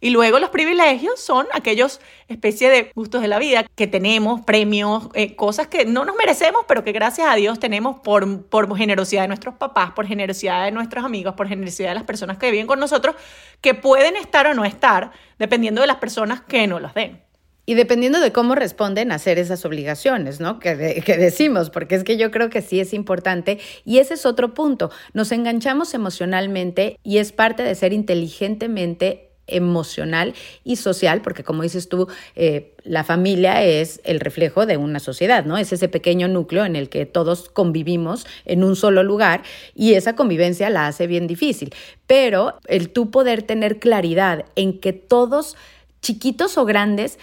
Y 0.00 0.10
luego 0.10 0.38
los 0.38 0.50
privilegios 0.50 1.20
son 1.20 1.46
aquellos 1.52 2.00
especie 2.28 2.70
de 2.70 2.90
gustos 2.94 3.22
de 3.22 3.28
la 3.28 3.38
vida 3.38 3.64
que 3.74 3.86
tenemos, 3.86 4.42
premios, 4.42 5.08
eh, 5.14 5.36
cosas 5.36 5.68
que 5.68 5.84
no 5.84 6.04
nos 6.04 6.16
merecemos, 6.16 6.64
pero 6.66 6.84
que 6.84 6.92
gracias 6.92 7.28
a 7.28 7.34
Dios 7.34 7.58
tenemos 7.58 8.00
por, 8.00 8.46
por 8.46 8.76
generosidad 8.76 9.22
de 9.22 9.28
nuestros 9.28 9.54
papás, 9.54 9.92
por 9.92 10.06
generosidad 10.06 10.64
de 10.64 10.72
nuestros 10.72 11.04
amigos, 11.04 11.34
por 11.34 11.48
generosidad 11.48 11.90
de 11.90 11.94
las 11.94 12.04
personas 12.04 12.38
que 12.38 12.50
viven 12.50 12.66
con 12.66 12.80
nosotros, 12.80 13.16
que 13.60 13.74
pueden 13.74 14.16
estar 14.16 14.46
o 14.46 14.54
no 14.54 14.64
estar, 14.64 15.12
dependiendo 15.38 15.80
de 15.80 15.86
las 15.86 15.96
personas 15.96 16.40
que 16.42 16.66
nos 16.66 16.80
los 16.80 16.94
den. 16.94 17.22
Y 17.66 17.74
dependiendo 17.74 18.20
de 18.20 18.30
cómo 18.30 18.54
responden 18.54 19.10
a 19.10 19.14
hacer 19.14 19.38
esas 19.38 19.64
obligaciones, 19.64 20.38
¿no? 20.38 20.58
Que, 20.58 21.02
que, 21.04 21.16
decimos, 21.16 21.70
porque 21.70 21.94
es 21.94 22.04
que 22.04 22.18
yo 22.18 22.30
creo 22.30 22.50
que 22.50 22.60
sí 22.60 22.78
es 22.78 22.92
importante. 22.92 23.58
Y 23.86 24.00
ese 24.00 24.14
es 24.14 24.26
otro 24.26 24.52
punto. 24.52 24.90
Nos 25.14 25.32
enganchamos 25.32 25.94
emocionalmente 25.94 26.98
y 27.02 27.18
es 27.18 27.32
parte 27.32 27.62
de 27.62 27.74
ser 27.74 27.94
inteligentemente 27.94 29.33
emocional 29.46 30.34
y 30.64 30.76
social, 30.76 31.20
porque 31.22 31.44
como 31.44 31.62
dices 31.62 31.88
tú, 31.88 32.08
eh, 32.34 32.74
la 32.84 33.04
familia 33.04 33.62
es 33.62 34.00
el 34.04 34.20
reflejo 34.20 34.66
de 34.66 34.76
una 34.76 35.00
sociedad, 35.00 35.44
¿no? 35.44 35.56
Es 35.56 35.72
ese 35.72 35.88
pequeño 35.88 36.28
núcleo 36.28 36.64
en 36.64 36.76
el 36.76 36.88
que 36.88 37.06
todos 37.06 37.48
convivimos 37.48 38.26
en 38.44 38.64
un 38.64 38.76
solo 38.76 39.02
lugar 39.02 39.42
y 39.74 39.94
esa 39.94 40.14
convivencia 40.14 40.70
la 40.70 40.86
hace 40.86 41.06
bien 41.06 41.26
difícil. 41.26 41.74
Pero 42.06 42.58
el 42.66 42.90
tú 42.90 43.10
poder 43.10 43.42
tener 43.42 43.78
claridad 43.78 44.44
en 44.56 44.78
que 44.80 44.92
todos, 44.92 45.56
chiquitos 46.02 46.58
o 46.58 46.64
grandes, 46.64 47.18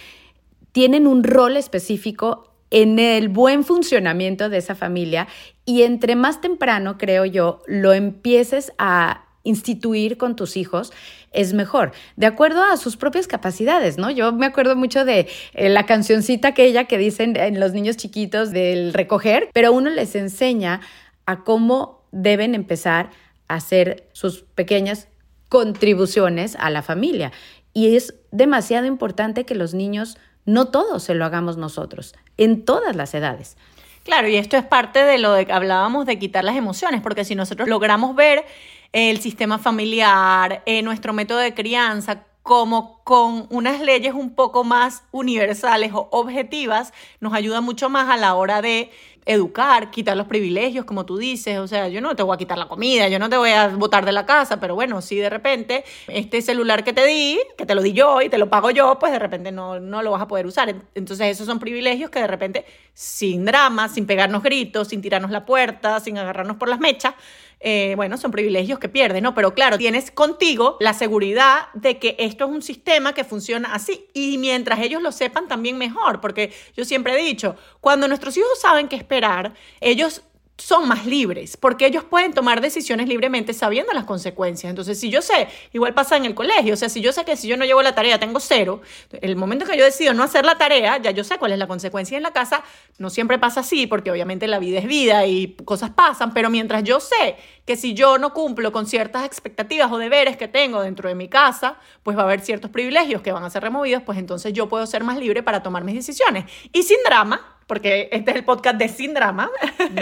tienen 0.72 1.06
un 1.06 1.22
rol 1.22 1.56
específico 1.56 2.52
en 2.70 2.98
el 2.98 3.28
buen 3.28 3.64
funcionamiento 3.64 4.48
de 4.48 4.56
esa 4.56 4.74
familia 4.74 5.28
y 5.66 5.82
entre 5.82 6.16
más 6.16 6.40
temprano, 6.40 6.96
creo 6.96 7.26
yo, 7.26 7.62
lo 7.66 7.92
empieces 7.92 8.72
a 8.78 9.26
instituir 9.44 10.16
con 10.16 10.36
tus 10.36 10.56
hijos 10.56 10.92
es 11.32 11.54
mejor, 11.54 11.92
de 12.16 12.26
acuerdo 12.26 12.62
a 12.62 12.76
sus 12.76 12.96
propias 12.96 13.26
capacidades, 13.26 13.98
¿no? 13.98 14.10
Yo 14.10 14.32
me 14.32 14.46
acuerdo 14.46 14.76
mucho 14.76 15.04
de 15.04 15.28
eh, 15.54 15.68
la 15.68 15.86
cancioncita 15.86 16.48
aquella 16.48 16.84
que 16.84 16.98
dicen 16.98 17.36
en 17.36 17.58
los 17.58 17.72
niños 17.72 17.96
chiquitos 17.96 18.50
del 18.50 18.92
recoger, 18.92 19.48
pero 19.52 19.72
uno 19.72 19.90
les 19.90 20.14
enseña 20.14 20.80
a 21.26 21.44
cómo 21.44 22.02
deben 22.12 22.54
empezar 22.54 23.10
a 23.48 23.56
hacer 23.56 24.08
sus 24.12 24.42
pequeñas 24.42 25.08
contribuciones 25.48 26.56
a 26.58 26.70
la 26.70 26.82
familia. 26.82 27.32
Y 27.74 27.96
es 27.96 28.14
demasiado 28.30 28.86
importante 28.86 29.44
que 29.44 29.54
los 29.54 29.74
niños, 29.74 30.18
no 30.44 30.68
todos 30.68 31.02
se 31.02 31.14
lo 31.14 31.24
hagamos 31.24 31.56
nosotros, 31.56 32.14
en 32.36 32.64
todas 32.64 32.96
las 32.96 33.14
edades. 33.14 33.56
Claro, 34.04 34.28
y 34.28 34.36
esto 34.36 34.56
es 34.56 34.64
parte 34.64 35.04
de 35.04 35.18
lo 35.18 35.34
que 35.46 35.52
hablábamos 35.52 36.06
de 36.06 36.18
quitar 36.18 36.44
las 36.44 36.56
emociones, 36.56 37.00
porque 37.00 37.24
si 37.24 37.34
nosotros 37.34 37.68
logramos 37.68 38.16
ver 38.16 38.44
el 38.92 39.20
sistema 39.20 39.58
familiar, 39.58 40.62
eh, 40.66 40.82
nuestro 40.82 41.12
método 41.12 41.38
de 41.38 41.54
crianza, 41.54 42.24
como 42.42 43.02
con 43.04 43.46
unas 43.50 43.80
leyes 43.80 44.14
un 44.14 44.34
poco 44.34 44.64
más 44.64 45.04
universales 45.12 45.92
o 45.94 46.08
objetivas, 46.10 46.92
nos 47.20 47.34
ayuda 47.34 47.60
mucho 47.60 47.88
más 47.88 48.10
a 48.10 48.16
la 48.16 48.34
hora 48.34 48.60
de 48.60 48.90
educar, 49.24 49.90
quitar 49.90 50.16
los 50.16 50.26
privilegios, 50.26 50.84
como 50.84 51.06
tú 51.06 51.16
dices, 51.16 51.58
o 51.58 51.68
sea, 51.68 51.88
yo 51.88 52.00
no 52.00 52.16
te 52.16 52.24
voy 52.24 52.34
a 52.34 52.38
quitar 52.38 52.58
la 52.58 52.66
comida, 52.66 53.08
yo 53.08 53.20
no 53.20 53.30
te 53.30 53.36
voy 53.36 53.50
a 53.50 53.68
botar 53.68 54.04
de 54.04 54.10
la 54.10 54.26
casa, 54.26 54.58
pero 54.58 54.74
bueno, 54.74 55.00
si 55.00 55.16
de 55.16 55.30
repente 55.30 55.84
este 56.08 56.42
celular 56.42 56.82
que 56.82 56.92
te 56.92 57.06
di, 57.06 57.38
que 57.56 57.64
te 57.64 57.74
lo 57.76 57.82
di 57.82 57.92
yo 57.92 58.20
y 58.20 58.28
te 58.28 58.38
lo 58.38 58.50
pago 58.50 58.70
yo, 58.70 58.98
pues 58.98 59.12
de 59.12 59.20
repente 59.20 59.52
no, 59.52 59.78
no 59.78 60.02
lo 60.02 60.10
vas 60.10 60.22
a 60.22 60.26
poder 60.28 60.46
usar. 60.46 60.74
Entonces 60.94 61.28
esos 61.28 61.46
son 61.46 61.60
privilegios 61.60 62.10
que 62.10 62.18
de 62.18 62.26
repente, 62.26 62.66
sin 62.94 63.44
drama, 63.44 63.88
sin 63.88 64.06
pegarnos 64.06 64.42
gritos, 64.42 64.88
sin 64.88 65.00
tirarnos 65.00 65.30
la 65.30 65.46
puerta, 65.46 66.00
sin 66.00 66.18
agarrarnos 66.18 66.56
por 66.56 66.68
las 66.68 66.80
mechas, 66.80 67.14
eh, 67.64 67.94
bueno, 67.96 68.16
son 68.16 68.32
privilegios 68.32 68.80
que 68.80 68.88
pierdes, 68.88 69.22
¿no? 69.22 69.34
Pero 69.34 69.54
claro, 69.54 69.78
tienes 69.78 70.10
contigo 70.10 70.76
la 70.80 70.94
seguridad 70.94 71.68
de 71.74 71.98
que 71.98 72.16
esto 72.18 72.44
es 72.46 72.50
un 72.50 72.62
sistema 72.62 73.14
que 73.14 73.22
funciona 73.22 73.72
así. 73.72 74.08
Y 74.12 74.36
mientras 74.38 74.80
ellos 74.80 75.00
lo 75.00 75.12
sepan, 75.12 75.46
también 75.46 75.78
mejor, 75.78 76.20
porque 76.20 76.52
yo 76.76 76.84
siempre 76.84 77.14
he 77.14 77.24
dicho, 77.24 77.54
cuando 77.80 78.08
nuestros 78.08 78.36
hijos 78.36 78.60
saben 78.60 78.88
qué 78.88 78.96
esperar, 78.96 79.54
ellos 79.80 80.22
son 80.58 80.86
más 80.86 81.06
libres, 81.06 81.56
porque 81.56 81.86
ellos 81.86 82.04
pueden 82.04 82.34
tomar 82.34 82.60
decisiones 82.60 83.08
libremente 83.08 83.52
sabiendo 83.52 83.92
las 83.92 84.04
consecuencias. 84.04 84.70
Entonces, 84.70 85.00
si 85.00 85.10
yo 85.10 85.22
sé, 85.22 85.48
igual 85.72 85.94
pasa 85.94 86.16
en 86.16 86.24
el 86.24 86.34
colegio, 86.34 86.74
o 86.74 86.76
sea, 86.76 86.88
si 86.88 87.00
yo 87.00 87.12
sé 87.12 87.24
que 87.24 87.36
si 87.36 87.48
yo 87.48 87.56
no 87.56 87.64
llevo 87.64 87.82
la 87.82 87.94
tarea 87.94 88.20
tengo 88.20 88.38
cero, 88.38 88.80
el 89.20 89.34
momento 89.34 89.64
que 89.64 89.76
yo 89.76 89.84
decido 89.84 90.14
no 90.14 90.22
hacer 90.22 90.44
la 90.44 90.58
tarea, 90.58 90.98
ya 90.98 91.10
yo 91.10 91.24
sé 91.24 91.38
cuál 91.38 91.52
es 91.52 91.58
la 91.58 91.66
consecuencia 91.66 92.16
en 92.16 92.22
la 92.22 92.32
casa, 92.32 92.62
no 92.98 93.10
siempre 93.10 93.38
pasa 93.38 93.60
así, 93.60 93.86
porque 93.86 94.10
obviamente 94.10 94.46
la 94.46 94.58
vida 94.58 94.78
es 94.78 94.86
vida 94.86 95.26
y 95.26 95.56
cosas 95.64 95.90
pasan, 95.90 96.32
pero 96.32 96.50
mientras 96.50 96.84
yo 96.84 97.00
sé 97.00 97.36
que 97.64 97.76
si 97.76 97.94
yo 97.94 98.18
no 98.18 98.32
cumplo 98.32 98.72
con 98.72 98.86
ciertas 98.86 99.24
expectativas 99.24 99.90
o 99.90 99.98
deberes 99.98 100.36
que 100.36 100.48
tengo 100.48 100.82
dentro 100.82 101.08
de 101.08 101.14
mi 101.14 101.28
casa, 101.28 101.78
pues 102.02 102.16
va 102.16 102.22
a 102.22 102.24
haber 102.24 102.40
ciertos 102.40 102.70
privilegios 102.70 103.22
que 103.22 103.32
van 103.32 103.44
a 103.44 103.50
ser 103.50 103.62
removidos, 103.62 104.02
pues 104.02 104.18
entonces 104.18 104.52
yo 104.52 104.68
puedo 104.68 104.86
ser 104.86 105.02
más 105.02 105.18
libre 105.18 105.42
para 105.42 105.62
tomar 105.62 105.82
mis 105.84 105.94
decisiones. 105.94 106.44
Y 106.72 106.82
sin 106.82 106.98
drama, 107.04 107.58
porque 107.72 108.10
este 108.12 108.32
es 108.32 108.36
el 108.36 108.44
podcast 108.44 108.76
de 108.76 108.86
Sin 108.86 109.14
Drama, 109.14 109.50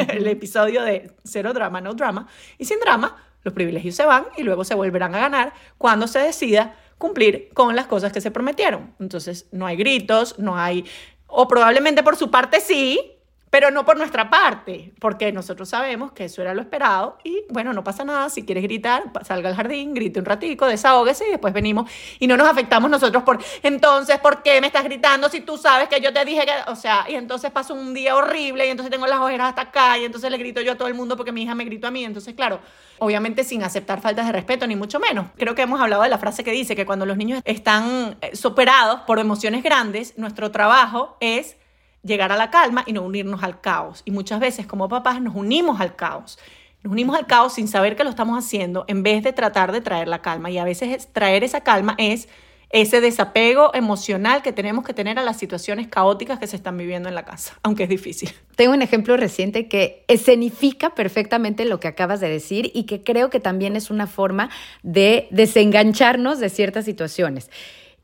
el 0.08 0.26
episodio 0.26 0.82
de 0.82 1.12
Cero 1.22 1.52
Drama, 1.52 1.80
No 1.80 1.94
Drama. 1.94 2.26
Y 2.58 2.64
sin 2.64 2.80
drama, 2.80 3.16
los 3.44 3.54
privilegios 3.54 3.94
se 3.94 4.04
van 4.04 4.26
y 4.36 4.42
luego 4.42 4.64
se 4.64 4.74
volverán 4.74 5.14
a 5.14 5.20
ganar 5.20 5.52
cuando 5.78 6.08
se 6.08 6.18
decida 6.18 6.74
cumplir 6.98 7.48
con 7.54 7.76
las 7.76 7.86
cosas 7.86 8.12
que 8.12 8.20
se 8.20 8.32
prometieron. 8.32 8.92
Entonces, 8.98 9.46
no 9.52 9.66
hay 9.66 9.76
gritos, 9.76 10.36
no 10.40 10.58
hay, 10.58 10.84
o 11.28 11.46
probablemente 11.46 12.02
por 12.02 12.16
su 12.16 12.28
parte 12.28 12.58
sí, 12.58 13.19
pero 13.50 13.72
no 13.72 13.84
por 13.84 13.98
nuestra 13.98 14.30
parte, 14.30 14.92
porque 15.00 15.32
nosotros 15.32 15.68
sabemos 15.68 16.12
que 16.12 16.26
eso 16.26 16.40
era 16.40 16.54
lo 16.54 16.60
esperado 16.60 17.18
y 17.24 17.42
bueno, 17.50 17.72
no 17.72 17.82
pasa 17.82 18.04
nada, 18.04 18.30
si 18.30 18.44
quieres 18.44 18.62
gritar, 18.62 19.04
salga 19.24 19.48
al 19.48 19.56
jardín, 19.56 19.92
grite 19.92 20.20
un 20.20 20.24
ratico, 20.24 20.66
desahógese 20.66 21.26
y 21.26 21.30
después 21.32 21.52
venimos 21.52 21.90
y 22.20 22.28
no 22.28 22.36
nos 22.36 22.48
afectamos 22.48 22.88
nosotros 22.88 23.24
por, 23.24 23.40
entonces, 23.62 24.18
¿por 24.20 24.42
qué 24.42 24.60
me 24.60 24.68
estás 24.68 24.84
gritando 24.84 25.28
si 25.28 25.40
tú 25.40 25.58
sabes 25.58 25.88
que 25.88 26.00
yo 26.00 26.12
te 26.12 26.24
dije 26.24 26.46
que, 26.46 26.70
o 26.70 26.76
sea, 26.76 27.06
y 27.08 27.16
entonces 27.16 27.50
paso 27.50 27.74
un 27.74 27.92
día 27.92 28.14
horrible 28.14 28.66
y 28.66 28.70
entonces 28.70 28.90
tengo 28.90 29.06
las 29.08 29.18
ojeras 29.18 29.48
hasta 29.48 29.62
acá 29.62 29.98
y 29.98 30.04
entonces 30.04 30.30
le 30.30 30.38
grito 30.38 30.60
yo 30.60 30.72
a 30.72 30.76
todo 30.76 30.86
el 30.86 30.94
mundo 30.94 31.16
porque 31.16 31.32
mi 31.32 31.42
hija 31.42 31.56
me 31.56 31.64
gritó 31.64 31.88
a 31.88 31.90
mí, 31.90 32.04
entonces 32.04 32.34
claro, 32.34 32.60
obviamente 32.98 33.42
sin 33.42 33.64
aceptar 33.64 34.00
faltas 34.00 34.26
de 34.26 34.32
respeto 34.32 34.66
ni 34.68 34.76
mucho 34.76 35.00
menos. 35.00 35.26
Creo 35.36 35.56
que 35.56 35.62
hemos 35.62 35.80
hablado 35.80 36.04
de 36.04 36.08
la 36.08 36.18
frase 36.18 36.44
que 36.44 36.52
dice 36.52 36.76
que 36.76 36.86
cuando 36.86 37.04
los 37.04 37.16
niños 37.16 37.42
están 37.44 38.16
eh, 38.20 38.36
superados 38.36 39.00
por 39.00 39.18
emociones 39.18 39.64
grandes, 39.64 40.16
nuestro 40.16 40.52
trabajo 40.52 41.16
es 41.20 41.56
llegar 42.02 42.32
a 42.32 42.36
la 42.36 42.50
calma 42.50 42.84
y 42.86 42.92
no 42.92 43.02
unirnos 43.02 43.42
al 43.42 43.60
caos. 43.60 44.02
Y 44.04 44.10
muchas 44.10 44.40
veces 44.40 44.66
como 44.66 44.88
papás 44.88 45.20
nos 45.20 45.34
unimos 45.34 45.80
al 45.80 45.96
caos. 45.96 46.38
Nos 46.82 46.92
unimos 46.92 47.16
al 47.16 47.26
caos 47.26 47.54
sin 47.54 47.68
saber 47.68 47.96
que 47.96 48.04
lo 48.04 48.10
estamos 48.10 48.42
haciendo 48.42 48.84
en 48.88 49.02
vez 49.02 49.22
de 49.22 49.32
tratar 49.32 49.72
de 49.72 49.80
traer 49.80 50.08
la 50.08 50.22
calma. 50.22 50.50
Y 50.50 50.58
a 50.58 50.64
veces 50.64 51.12
traer 51.12 51.44
esa 51.44 51.60
calma 51.62 51.94
es 51.98 52.28
ese 52.70 53.00
desapego 53.00 53.74
emocional 53.74 54.42
que 54.42 54.52
tenemos 54.52 54.84
que 54.84 54.94
tener 54.94 55.18
a 55.18 55.24
las 55.24 55.36
situaciones 55.36 55.88
caóticas 55.88 56.38
que 56.38 56.46
se 56.46 56.54
están 56.54 56.78
viviendo 56.78 57.08
en 57.08 57.16
la 57.16 57.24
casa, 57.24 57.58
aunque 57.64 57.82
es 57.82 57.88
difícil. 57.88 58.32
Tengo 58.54 58.72
un 58.72 58.82
ejemplo 58.82 59.16
reciente 59.16 59.66
que 59.66 60.04
escenifica 60.06 60.94
perfectamente 60.94 61.64
lo 61.64 61.80
que 61.80 61.88
acabas 61.88 62.20
de 62.20 62.28
decir 62.28 62.70
y 62.72 62.84
que 62.84 63.02
creo 63.02 63.28
que 63.28 63.40
también 63.40 63.74
es 63.74 63.90
una 63.90 64.06
forma 64.06 64.50
de 64.84 65.26
desengancharnos 65.32 66.38
de 66.38 66.48
ciertas 66.48 66.84
situaciones. 66.84 67.50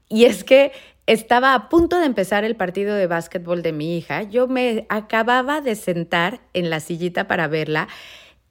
Y 0.09 0.25
es 0.25 0.43
que 0.43 0.73
estaba 1.07 1.55
a 1.55 1.69
punto 1.69 1.99
de 1.99 2.07
empezar 2.07 2.45
el 2.45 2.57
partido 2.57 2.95
de 2.95 3.07
básquetbol 3.07 3.63
de 3.63 3.73
mi 3.73 3.97
hija. 3.97 4.23
Yo 4.25 4.49
me 4.49 4.87
acababa 4.89 5.61
de 5.61 5.77
sentar 5.77 6.41
en 6.53 6.69
la 6.69 6.81
sillita 6.81 7.29
para 7.29 7.49
verla. 7.49 7.89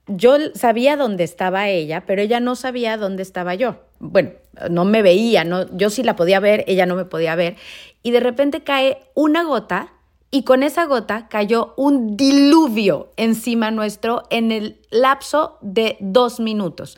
Yo 0.08 0.38
sabía 0.54 0.98
dónde 0.98 1.24
estaba 1.24 1.68
ella, 1.70 2.06
pero 2.06 2.22
ella 2.22 2.40
no 2.40 2.56
sabía 2.56 2.98
dónde 2.98 3.24
estaba 3.24 3.56
yo. 3.56 3.78
Bueno, 4.00 4.32
no 4.70 4.86
me 4.86 5.02
veía, 5.02 5.44
no, 5.44 5.76
yo 5.76 5.90
sí 5.90 6.04
la 6.04 6.16
podía 6.16 6.40
ver, 6.40 6.64
ella 6.68 6.86
no 6.86 6.96
me 6.96 7.06
podía 7.06 7.36
ver. 7.36 7.56
Y 8.04 8.12
de 8.12 8.20
repente 8.20 8.64
cae 8.64 9.00
una 9.16 9.44
gota 9.44 9.92
y 10.32 10.44
con 10.44 10.64
esa 10.64 10.86
gota 10.86 11.28
cayó 11.28 11.74
un 11.76 12.18
diluvio 12.18 13.12
encima 13.18 13.72
nuestro 13.72 14.24
en 14.30 14.52
el 14.52 14.82
lapso 14.92 15.58
de 15.62 15.98
dos 16.00 16.40
minutos. 16.40 16.98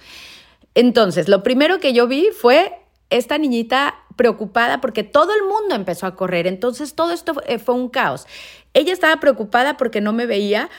Entonces, 0.75 1.29
lo 1.29 1.43
primero 1.43 1.79
que 1.79 1.93
yo 1.93 2.07
vi 2.07 2.29
fue 2.31 2.73
esta 3.09 3.37
niñita 3.37 3.95
preocupada 4.17 4.81
porque 4.81 5.03
todo 5.03 5.33
el 5.33 5.43
mundo 5.43 5.75
empezó 5.75 6.05
a 6.05 6.15
correr, 6.15 6.47
entonces 6.47 6.95
todo 6.95 7.13
esto 7.13 7.41
eh, 7.47 7.59
fue 7.59 7.75
un 7.75 7.88
caos. 7.88 8.27
Ella 8.74 8.91
estaba 8.91 9.21
preocupada 9.21 9.77
porque 9.77 10.01
no 10.01 10.12
me 10.12 10.25
veía 10.25 10.69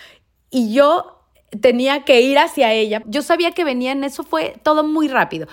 y 0.50 0.74
yo 0.74 1.22
tenía 1.60 2.04
que 2.04 2.20
ir 2.20 2.38
hacia 2.38 2.72
ella. 2.74 3.02
Yo 3.06 3.22
sabía 3.22 3.52
que 3.52 3.64
venían, 3.64 4.04
eso 4.04 4.24
fue 4.24 4.54
todo 4.62 4.84
muy 4.84 5.08
rápido. 5.08 5.48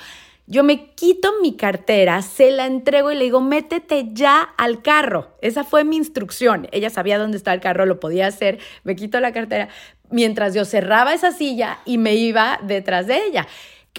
Yo 0.47 0.63
me 0.63 0.91
quito 0.91 1.33
mi 1.41 1.55
cartera, 1.55 2.21
se 2.21 2.51
la 2.51 2.67
entrego 2.67 3.11
y 3.11 3.15
le 3.15 3.23
digo, 3.23 3.41
métete 3.41 4.09
ya 4.11 4.41
al 4.57 4.83
carro. 4.83 5.35
Esa 5.41 5.63
fue 5.63 5.83
mi 5.83 5.95
instrucción. 5.95 6.67
Ella 6.71 6.91
sabía 6.91 7.17
dónde 7.17 7.37
estaba 7.37 7.55
el 7.55 7.61
carro, 7.61 7.87
lo 7.87 7.99
podía 7.99 8.27
hacer. 8.27 8.59
Me 8.83 8.95
quito 8.95 9.19
la 9.19 9.31
cartera 9.31 9.69
mientras 10.11 10.53
yo 10.53 10.63
cerraba 10.65 11.15
esa 11.15 11.31
silla 11.31 11.79
y 11.83 11.97
me 11.97 12.13
iba 12.13 12.59
detrás 12.61 13.07
de 13.07 13.25
ella. 13.25 13.47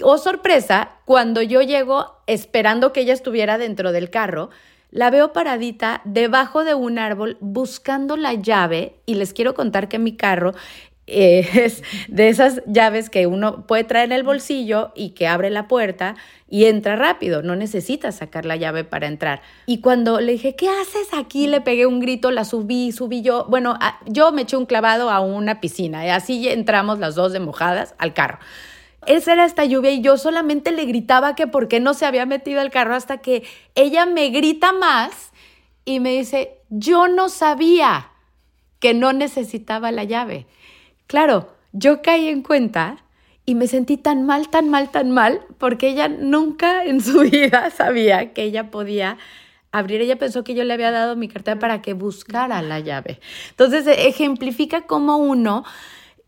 Oh, 0.03 0.19
sorpresa, 0.19 0.91
cuando 1.05 1.41
yo 1.41 1.63
llego 1.63 2.21
esperando 2.27 2.93
que 2.93 3.01
ella 3.01 3.13
estuviera 3.13 3.57
dentro 3.57 3.91
del 3.91 4.11
carro, 4.11 4.51
la 4.91 5.09
veo 5.09 5.33
paradita 5.33 6.01
debajo 6.05 6.63
de 6.63 6.75
un 6.75 6.99
árbol 6.99 7.37
buscando 7.39 8.15
la 8.15 8.35
llave 8.35 8.93
y 9.07 9.15
les 9.15 9.33
quiero 9.33 9.55
contar 9.55 9.89
que 9.89 9.97
mi 9.97 10.15
carro 10.15 10.53
eh, 11.07 11.49
es 11.55 11.81
de 12.09 12.29
esas 12.29 12.61
llaves 12.67 13.09
que 13.09 13.25
uno 13.25 13.65
puede 13.65 13.85
traer 13.85 14.05
en 14.05 14.11
el 14.11 14.23
bolsillo 14.23 14.91
y 14.95 15.11
que 15.11 15.27
abre 15.27 15.49
la 15.49 15.67
puerta 15.67 16.15
y 16.47 16.65
entra 16.65 16.95
rápido, 16.95 17.41
no 17.41 17.55
necesitas 17.55 18.17
sacar 18.17 18.45
la 18.45 18.55
llave 18.55 18.83
para 18.83 19.07
entrar. 19.07 19.41
Y 19.65 19.81
cuando 19.81 20.19
le 20.19 20.33
dije, 20.33 20.55
¿qué 20.55 20.69
haces 20.69 21.07
aquí? 21.13 21.47
Le 21.47 21.59
pegué 21.59 21.87
un 21.87 21.99
grito, 21.99 22.29
la 22.29 22.45
subí, 22.45 22.91
subí 22.91 23.23
yo. 23.23 23.47
Bueno, 23.49 23.79
yo 24.05 24.31
me 24.31 24.43
eché 24.43 24.57
un 24.57 24.67
clavado 24.67 25.09
a 25.09 25.21
una 25.21 25.59
piscina 25.59 26.05
y 26.05 26.09
así 26.09 26.47
entramos 26.47 26.99
las 26.99 27.15
dos 27.15 27.33
de 27.33 27.39
mojadas 27.39 27.95
al 27.97 28.13
carro 28.13 28.37
esa 29.07 29.33
era 29.33 29.45
esta 29.45 29.65
lluvia 29.65 29.91
y 29.91 30.01
yo 30.01 30.17
solamente 30.17 30.71
le 30.71 30.85
gritaba 30.85 31.35
que 31.35 31.47
por 31.47 31.67
qué 31.67 31.79
no 31.79 31.93
se 31.93 32.05
había 32.05 32.25
metido 32.25 32.61
al 32.61 32.71
carro 32.71 32.93
hasta 32.93 33.17
que 33.19 33.43
ella 33.75 34.05
me 34.05 34.29
grita 34.29 34.73
más 34.73 35.31
y 35.85 35.99
me 35.99 36.11
dice, 36.11 36.59
yo 36.69 37.07
no 37.07 37.29
sabía 37.29 38.11
que 38.79 38.93
no 38.93 39.13
necesitaba 39.13 39.91
la 39.91 40.03
llave. 40.03 40.45
Claro, 41.07 41.53
yo 41.71 42.01
caí 42.01 42.27
en 42.27 42.41
cuenta 42.43 43.03
y 43.45 43.55
me 43.55 43.67
sentí 43.67 43.95
tan 43.95 44.25
mal, 44.25 44.49
tan 44.49 44.69
mal, 44.69 44.91
tan 44.91 45.11
mal, 45.11 45.39
porque 45.57 45.87
ella 45.87 46.09
nunca 46.09 46.83
en 46.83 47.01
su 47.01 47.19
vida 47.31 47.69
sabía 47.71 48.33
que 48.33 48.43
ella 48.43 48.69
podía 48.69 49.17
abrir. 49.71 50.01
Ella 50.01 50.17
pensó 50.17 50.43
que 50.43 50.53
yo 50.53 50.65
le 50.65 50.73
había 50.73 50.91
dado 50.91 51.15
mi 51.15 51.29
cartera 51.29 51.57
para 51.57 51.81
que 51.81 51.93
buscara 51.93 52.61
la 52.61 52.81
llave. 52.81 53.21
Entonces, 53.51 53.87
ejemplifica 53.87 54.81
cómo 54.81 55.17
uno 55.17 55.63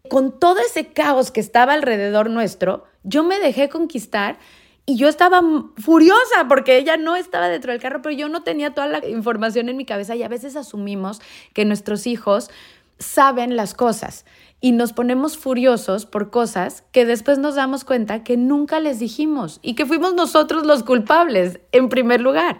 con 0.10 0.38
todo 0.38 0.60
ese 0.60 0.88
caos 0.88 1.32
que 1.32 1.40
estaba 1.40 1.74
alrededor 1.74 2.30
nuestro, 2.30 2.84
yo 3.04 3.24
me 3.24 3.40
dejé 3.40 3.70
conquistar 3.70 4.38
y 4.86 4.98
yo 4.98 5.08
estaba 5.08 5.42
furiosa 5.78 6.48
porque 6.48 6.78
ella 6.78 6.98
no 6.98 7.16
estaba 7.16 7.48
dentro 7.48 7.72
del 7.72 7.80
carro, 7.80 8.02
pero 8.02 8.16
yo 8.16 8.28
no 8.28 8.42
tenía 8.42 8.74
toda 8.74 8.88
la 8.88 9.08
información 9.08 9.70
en 9.70 9.78
mi 9.78 9.86
cabeza 9.86 10.16
y 10.16 10.24
a 10.24 10.28
veces 10.28 10.56
asumimos 10.56 11.22
que 11.54 11.64
nuestros 11.64 12.08
hijos 12.08 12.50
saben 12.98 13.56
las 13.56 13.74
cosas 13.76 14.26
y 14.62 14.72
nos 14.72 14.94
ponemos 14.94 15.38
furiosos 15.38 16.06
por 16.06 16.32
cosas 16.32 16.84
que 16.92 17.06
después 17.06 17.38
nos 17.38 17.56
damos 17.56 17.86
cuenta 17.86 18.24
que 18.24 18.36
nunca 18.36 18.80
les 18.80 19.00
dijimos 19.00 19.60
y 19.62 19.76
que 19.76 19.86
fuimos 19.86 20.16
nosotros 20.16 20.66
los 20.66 20.84
culpables 20.84 21.60
en 21.72 21.90
primer 21.90 22.20
lugar. 22.20 22.60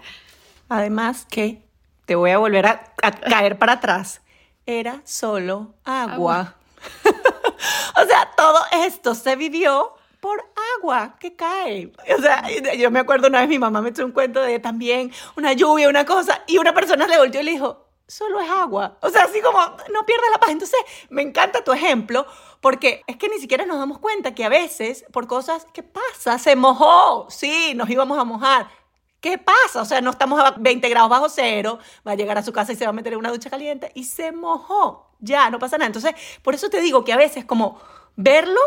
Además 0.70 1.26
que, 1.30 1.64
te 2.06 2.16
voy 2.16 2.32
a 2.32 2.38
volver 2.38 2.66
a, 2.68 2.94
caer 3.28 3.58
para 3.58 3.74
atrás, 3.74 4.22
era 4.66 5.02
solo 5.04 5.74
agua. 5.84 6.59
O 7.96 8.06
sea, 8.06 8.32
todo 8.36 8.60
esto 8.86 9.16
se 9.16 9.36
vivió 9.36 9.94
por 10.20 10.44
agua 10.78 11.16
que 11.20 11.36
cae. 11.36 11.92
O 12.18 12.22
sea, 12.22 12.44
yo 12.76 12.92
me 12.92 13.00
acuerdo 13.00 13.28
una 13.28 13.40
vez 13.40 13.50
mi 13.50 13.60
mamá 13.60 13.82
me 13.82 13.90
echó 13.90 14.06
un 14.06 14.12
cuento 14.12 14.42
de 14.42 14.60
también 14.60 15.12
una 15.36 15.54
lluvia, 15.54 15.90
una 15.90 16.06
cosa, 16.06 16.44
y 16.48 16.58
una 16.58 16.74
persona 16.74 17.08
le 17.08 17.18
volteó 17.18 17.42
y 17.42 17.46
le 17.46 17.52
dijo, 17.52 17.90
solo 18.08 18.42
es 18.42 18.50
agua. 18.50 18.98
O 19.02 19.10
sea, 19.10 19.24
así 19.24 19.40
como, 19.42 19.60
no 19.60 20.06
pierdas 20.06 20.32
la 20.32 20.40
paz. 20.40 20.50
Entonces, 20.50 20.80
me 21.10 21.22
encanta 21.22 21.64
tu 21.64 21.72
ejemplo, 21.72 22.26
porque 22.60 23.04
es 23.08 23.16
que 23.18 23.30
ni 23.30 23.40
siquiera 23.40 23.66
nos 23.66 23.80
damos 23.80 24.00
cuenta 24.00 24.34
que 24.34 24.44
a 24.44 24.50
veces, 24.50 25.06
por 25.14 25.28
cosas 25.28 25.66
que 25.74 25.84
pasa, 25.84 26.38
se 26.40 26.56
mojó. 26.56 27.28
Sí, 27.30 27.74
nos 27.76 27.90
íbamos 27.90 28.18
a 28.18 28.24
mojar. 28.24 28.68
¿Qué 29.22 29.38
pasa? 29.38 29.82
O 29.82 29.86
sea, 29.86 30.02
no 30.02 30.12
estamos 30.12 30.40
a 30.40 30.52
20 30.58 30.88
grados 30.90 31.10
bajo 31.10 31.30
cero, 31.30 31.80
va 32.08 32.14
a 32.14 32.16
llegar 32.16 32.38
a 32.38 32.44
su 32.44 32.54
casa 32.54 32.72
y 32.72 32.76
se 32.76 32.86
va 32.86 32.92
a 32.92 32.94
meter 32.94 33.14
en 33.14 33.20
una 33.20 33.32
ducha 33.32 33.50
caliente 33.50 33.92
y 33.94 34.06
se 34.06 34.32
mojó. 34.32 35.09
Ya, 35.20 35.50
no 35.50 35.60
pasa 35.60 35.78
nada. 35.78 35.88
Entonces, 35.88 36.14
por 36.42 36.56
eso 36.56 36.70
te 36.70 36.82
digo 36.82 37.04
que 37.04 37.14
a 37.14 37.18
veces 37.18 37.46
como 37.46 37.80
verlo 38.16 38.60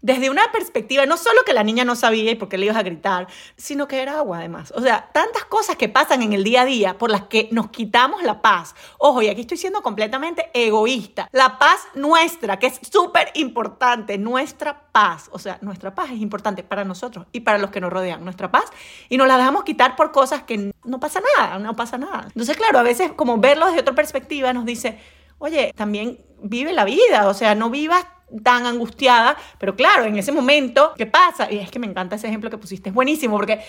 desde 0.00 0.30
una 0.30 0.52
perspectiva, 0.52 1.06
no 1.06 1.16
solo 1.16 1.42
que 1.44 1.52
la 1.52 1.64
niña 1.64 1.84
no 1.84 1.96
sabía 1.96 2.30
y 2.30 2.36
por 2.36 2.48
qué 2.48 2.56
le 2.56 2.66
ibas 2.66 2.76
a 2.76 2.82
gritar, 2.82 3.26
sino 3.56 3.88
que 3.88 4.00
era 4.00 4.18
agua 4.18 4.38
además. 4.38 4.72
O 4.76 4.80
sea, 4.80 5.10
tantas 5.12 5.44
cosas 5.44 5.76
que 5.76 5.88
pasan 5.88 6.22
en 6.22 6.32
el 6.32 6.44
día 6.44 6.62
a 6.62 6.64
día 6.64 6.98
por 6.98 7.10
las 7.10 7.22
que 7.22 7.48
nos 7.50 7.70
quitamos 7.70 8.22
la 8.22 8.40
paz. 8.40 8.76
Ojo, 8.98 9.22
y 9.22 9.28
aquí 9.28 9.40
estoy 9.40 9.56
siendo 9.56 9.82
completamente 9.82 10.50
egoísta. 10.54 11.28
La 11.32 11.58
paz 11.58 11.80
nuestra, 11.94 12.58
que 12.58 12.68
es 12.68 12.80
súper 12.90 13.32
importante, 13.34 14.18
nuestra 14.18 14.80
paz. 14.92 15.30
O 15.32 15.38
sea, 15.40 15.58
nuestra 15.62 15.94
paz 15.94 16.10
es 16.10 16.20
importante 16.20 16.62
para 16.62 16.84
nosotros 16.84 17.26
y 17.32 17.40
para 17.40 17.58
los 17.58 17.70
que 17.70 17.80
nos 17.80 17.92
rodean, 17.92 18.22
nuestra 18.22 18.52
paz. 18.52 18.66
Y 19.08 19.16
nos 19.16 19.26
la 19.26 19.36
dejamos 19.36 19.64
quitar 19.64 19.96
por 19.96 20.12
cosas 20.12 20.44
que 20.44 20.72
no 20.84 21.00
pasa 21.00 21.20
nada, 21.36 21.58
no 21.58 21.74
pasa 21.74 21.98
nada. 21.98 22.24
Entonces, 22.26 22.56
claro, 22.56 22.78
a 22.78 22.82
veces 22.84 23.10
como 23.16 23.38
verlo 23.38 23.66
desde 23.66 23.80
otra 23.80 23.96
perspectiva 23.96 24.52
nos 24.52 24.64
dice, 24.64 24.98
oye, 25.38 25.72
también 25.76 26.18
vive 26.42 26.72
la 26.72 26.84
vida, 26.84 27.28
o 27.28 27.34
sea, 27.34 27.54
no 27.54 27.70
vivas 27.70 28.06
tan 28.42 28.66
angustiada, 28.66 29.36
pero 29.58 29.74
claro, 29.74 30.04
en 30.04 30.18
ese 30.18 30.32
momento, 30.32 30.92
¿qué 30.96 31.06
pasa? 31.06 31.50
Y 31.50 31.58
es 31.58 31.70
que 31.70 31.78
me 31.78 31.86
encanta 31.86 32.16
ese 32.16 32.28
ejemplo 32.28 32.50
que 32.50 32.58
pusiste, 32.58 32.90
es 32.90 32.94
buenísimo, 32.94 33.36
porque 33.36 33.60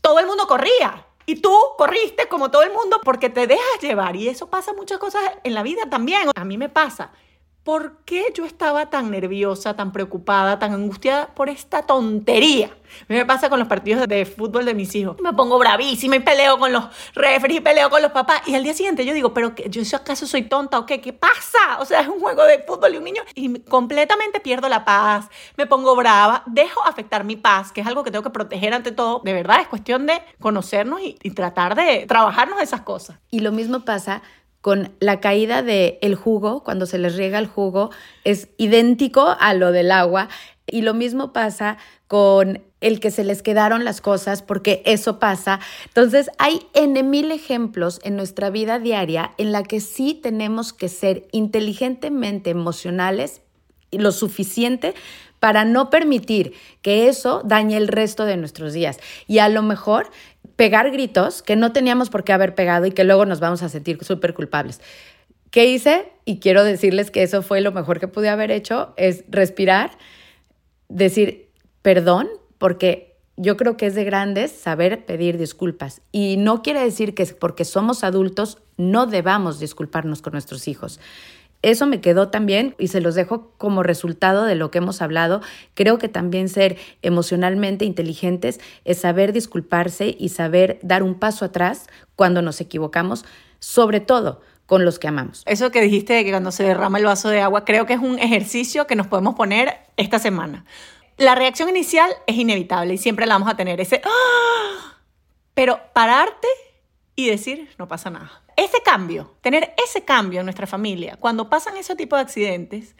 todo 0.00 0.18
el 0.18 0.26
mundo 0.26 0.46
corría. 0.46 1.06
Y 1.26 1.36
tú 1.36 1.54
corriste 1.78 2.28
como 2.28 2.50
todo 2.50 2.62
el 2.62 2.72
mundo 2.72 3.00
porque 3.02 3.30
te 3.30 3.46
dejas 3.46 3.80
llevar. 3.80 4.14
Y 4.14 4.28
eso 4.28 4.50
pasa 4.50 4.74
muchas 4.74 4.98
cosas 4.98 5.22
en 5.42 5.54
la 5.54 5.62
vida 5.62 5.82
también. 5.88 6.28
A 6.34 6.44
mí 6.44 6.58
me 6.58 6.68
pasa. 6.68 7.12
¿Por 7.64 7.96
qué 8.04 8.26
yo 8.34 8.44
estaba 8.44 8.90
tan 8.90 9.10
nerviosa, 9.10 9.74
tan 9.74 9.90
preocupada, 9.90 10.58
tan 10.58 10.74
angustiada 10.74 11.28
por 11.34 11.48
esta 11.48 11.82
tontería? 11.82 12.70
Me 13.08 13.24
pasa 13.24 13.48
con 13.48 13.58
los 13.58 13.66
partidos 13.66 14.06
de 14.06 14.26
fútbol 14.26 14.66
de 14.66 14.74
mis 14.74 14.94
hijos. 14.94 15.16
Me 15.20 15.32
pongo 15.32 15.58
bravísima 15.58 16.16
y 16.16 16.20
peleo 16.20 16.58
con 16.58 16.72
los 16.72 16.84
referees 17.14 17.62
peleo 17.62 17.90
con 17.90 18.02
los 18.02 18.12
papás. 18.12 18.42
Y 18.46 18.54
al 18.54 18.62
día 18.62 18.74
siguiente 18.74 19.04
yo 19.04 19.14
digo, 19.14 19.32
¿pero 19.34 19.54
yo 19.56 19.96
acaso 19.96 20.26
soy 20.26 20.42
tonta 20.42 20.78
o 20.78 20.86
qué? 20.86 21.00
¿Qué 21.00 21.12
pasa? 21.12 21.78
O 21.80 21.86
sea, 21.86 22.00
es 22.00 22.08
un 22.08 22.20
juego 22.20 22.44
de 22.44 22.60
fútbol 22.60 22.94
y 22.94 22.98
un 22.98 23.04
niño. 23.04 23.22
Y 23.34 23.60
completamente 23.60 24.40
pierdo 24.40 24.68
la 24.68 24.84
paz, 24.84 25.28
me 25.56 25.66
pongo 25.66 25.96
brava, 25.96 26.42
dejo 26.46 26.84
afectar 26.84 27.24
mi 27.24 27.36
paz, 27.36 27.72
que 27.72 27.80
es 27.80 27.86
algo 27.86 28.04
que 28.04 28.10
tengo 28.10 28.22
que 28.22 28.30
proteger 28.30 28.74
ante 28.74 28.92
todo. 28.92 29.22
De 29.24 29.32
verdad, 29.32 29.60
es 29.60 29.68
cuestión 29.68 30.06
de 30.06 30.22
conocernos 30.38 31.00
y, 31.00 31.18
y 31.22 31.30
tratar 31.30 31.74
de 31.74 32.04
trabajarnos 32.06 32.60
esas 32.60 32.82
cosas. 32.82 33.18
Y 33.30 33.40
lo 33.40 33.50
mismo 33.50 33.80
pasa 33.80 34.22
con 34.64 34.94
la 34.98 35.20
caída 35.20 35.60
del 35.60 35.98
el 36.00 36.14
jugo, 36.14 36.64
cuando 36.64 36.86
se 36.86 36.96
les 36.96 37.16
riega 37.16 37.38
el 37.38 37.46
jugo, 37.46 37.90
es 38.24 38.48
idéntico 38.56 39.36
a 39.38 39.52
lo 39.52 39.72
del 39.72 39.90
agua. 39.90 40.30
Y 40.66 40.80
lo 40.80 40.94
mismo 40.94 41.34
pasa 41.34 41.76
con 42.06 42.62
el 42.80 42.98
que 42.98 43.10
se 43.10 43.24
les 43.24 43.42
quedaron 43.42 43.84
las 43.84 44.00
cosas, 44.00 44.40
porque 44.40 44.82
eso 44.86 45.18
pasa. 45.18 45.60
Entonces, 45.84 46.30
hay 46.38 46.62
N 46.72 47.02
mil 47.02 47.30
ejemplos 47.30 48.00
en 48.04 48.16
nuestra 48.16 48.48
vida 48.48 48.78
diaria 48.78 49.32
en 49.36 49.52
la 49.52 49.64
que 49.64 49.80
sí 49.80 50.14
tenemos 50.14 50.72
que 50.72 50.88
ser 50.88 51.28
inteligentemente 51.30 52.48
emocionales 52.48 53.42
lo 53.92 54.12
suficiente 54.12 54.94
para 55.40 55.64
no 55.64 55.90
permitir 55.90 56.54
que 56.82 57.08
eso 57.08 57.42
dañe 57.44 57.76
el 57.76 57.88
resto 57.88 58.24
de 58.24 58.36
nuestros 58.36 58.72
días. 58.72 58.98
Y 59.26 59.38
a 59.38 59.48
lo 59.48 59.62
mejor 59.62 60.10
pegar 60.56 60.90
gritos 60.90 61.42
que 61.42 61.56
no 61.56 61.72
teníamos 61.72 62.10
por 62.10 62.24
qué 62.24 62.32
haber 62.32 62.54
pegado 62.54 62.86
y 62.86 62.92
que 62.92 63.04
luego 63.04 63.26
nos 63.26 63.40
vamos 63.40 63.62
a 63.62 63.68
sentir 63.68 64.02
súper 64.04 64.34
culpables. 64.34 64.80
¿Qué 65.50 65.66
hice? 65.66 66.12
Y 66.24 66.40
quiero 66.40 66.64
decirles 66.64 67.10
que 67.10 67.22
eso 67.22 67.42
fue 67.42 67.60
lo 67.60 67.72
mejor 67.72 68.00
que 68.00 68.08
pude 68.08 68.28
haber 68.28 68.50
hecho, 68.50 68.92
es 68.96 69.24
respirar, 69.28 69.92
decir 70.88 71.50
perdón, 71.82 72.28
porque 72.58 73.14
yo 73.36 73.56
creo 73.56 73.76
que 73.76 73.86
es 73.86 73.94
de 73.94 74.04
grandes 74.04 74.52
saber 74.52 75.04
pedir 75.04 75.38
disculpas. 75.38 76.00
Y 76.12 76.36
no 76.38 76.62
quiere 76.62 76.82
decir 76.82 77.14
que 77.14 77.26
porque 77.26 77.64
somos 77.64 78.04
adultos 78.04 78.58
no 78.76 79.06
debamos 79.06 79.60
disculparnos 79.60 80.22
con 80.22 80.32
nuestros 80.32 80.66
hijos 80.66 80.98
eso 81.70 81.86
me 81.86 82.00
quedó 82.00 82.28
también 82.28 82.74
y 82.78 82.88
se 82.88 83.00
los 83.00 83.14
dejo 83.14 83.52
como 83.56 83.82
resultado 83.82 84.44
de 84.44 84.54
lo 84.54 84.70
que 84.70 84.78
hemos 84.78 85.00
hablado. 85.00 85.40
Creo 85.74 85.98
que 85.98 86.08
también 86.08 86.48
ser 86.48 86.76
emocionalmente 87.02 87.84
inteligentes 87.84 88.60
es 88.84 88.98
saber 88.98 89.32
disculparse 89.32 90.14
y 90.18 90.28
saber 90.28 90.78
dar 90.82 91.02
un 91.02 91.18
paso 91.18 91.44
atrás 91.44 91.86
cuando 92.16 92.42
nos 92.42 92.60
equivocamos, 92.60 93.24
sobre 93.58 94.00
todo 94.00 94.42
con 94.66 94.84
los 94.84 94.98
que 94.98 95.08
amamos. 95.08 95.42
Eso 95.46 95.70
que 95.70 95.80
dijiste 95.80 96.12
de 96.12 96.24
que 96.24 96.30
cuando 96.30 96.52
se 96.52 96.64
derrama 96.64 96.98
el 96.98 97.04
vaso 97.04 97.28
de 97.28 97.40
agua, 97.40 97.64
creo 97.64 97.86
que 97.86 97.94
es 97.94 98.00
un 98.00 98.18
ejercicio 98.18 98.86
que 98.86 98.96
nos 98.96 99.06
podemos 99.06 99.34
poner 99.34 99.78
esta 99.96 100.18
semana. 100.18 100.64
La 101.16 101.34
reacción 101.34 101.68
inicial 101.68 102.10
es 102.26 102.36
inevitable 102.36 102.94
y 102.94 102.98
siempre 102.98 103.26
la 103.26 103.34
vamos 103.34 103.48
a 103.48 103.56
tener, 103.56 103.80
ese... 103.80 104.02
¡Ah! 104.04 104.98
Pero 105.54 105.80
pararte 105.92 106.48
y 107.14 107.28
decir, 107.28 107.70
no 107.78 107.86
pasa 107.86 108.10
nada 108.10 108.43
ese 108.56 108.82
cambio, 108.82 109.34
tener 109.40 109.74
ese 109.82 110.04
cambio 110.04 110.40
en 110.40 110.46
nuestra 110.46 110.66
familia, 110.66 111.16
cuando 111.18 111.48
pasan 111.48 111.76
ese 111.76 111.96
tipo 111.96 112.16
de 112.16 112.22
accidentes, 112.22 112.96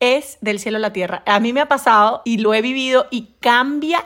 es 0.00 0.38
del 0.40 0.58
cielo 0.58 0.78
a 0.78 0.80
la 0.80 0.92
tierra. 0.92 1.22
A 1.26 1.40
mí 1.40 1.52
me 1.52 1.60
ha 1.60 1.68
pasado 1.68 2.22
y 2.24 2.38
lo 2.38 2.54
he 2.54 2.62
vivido 2.62 3.06
y 3.10 3.34
cambia 3.40 4.04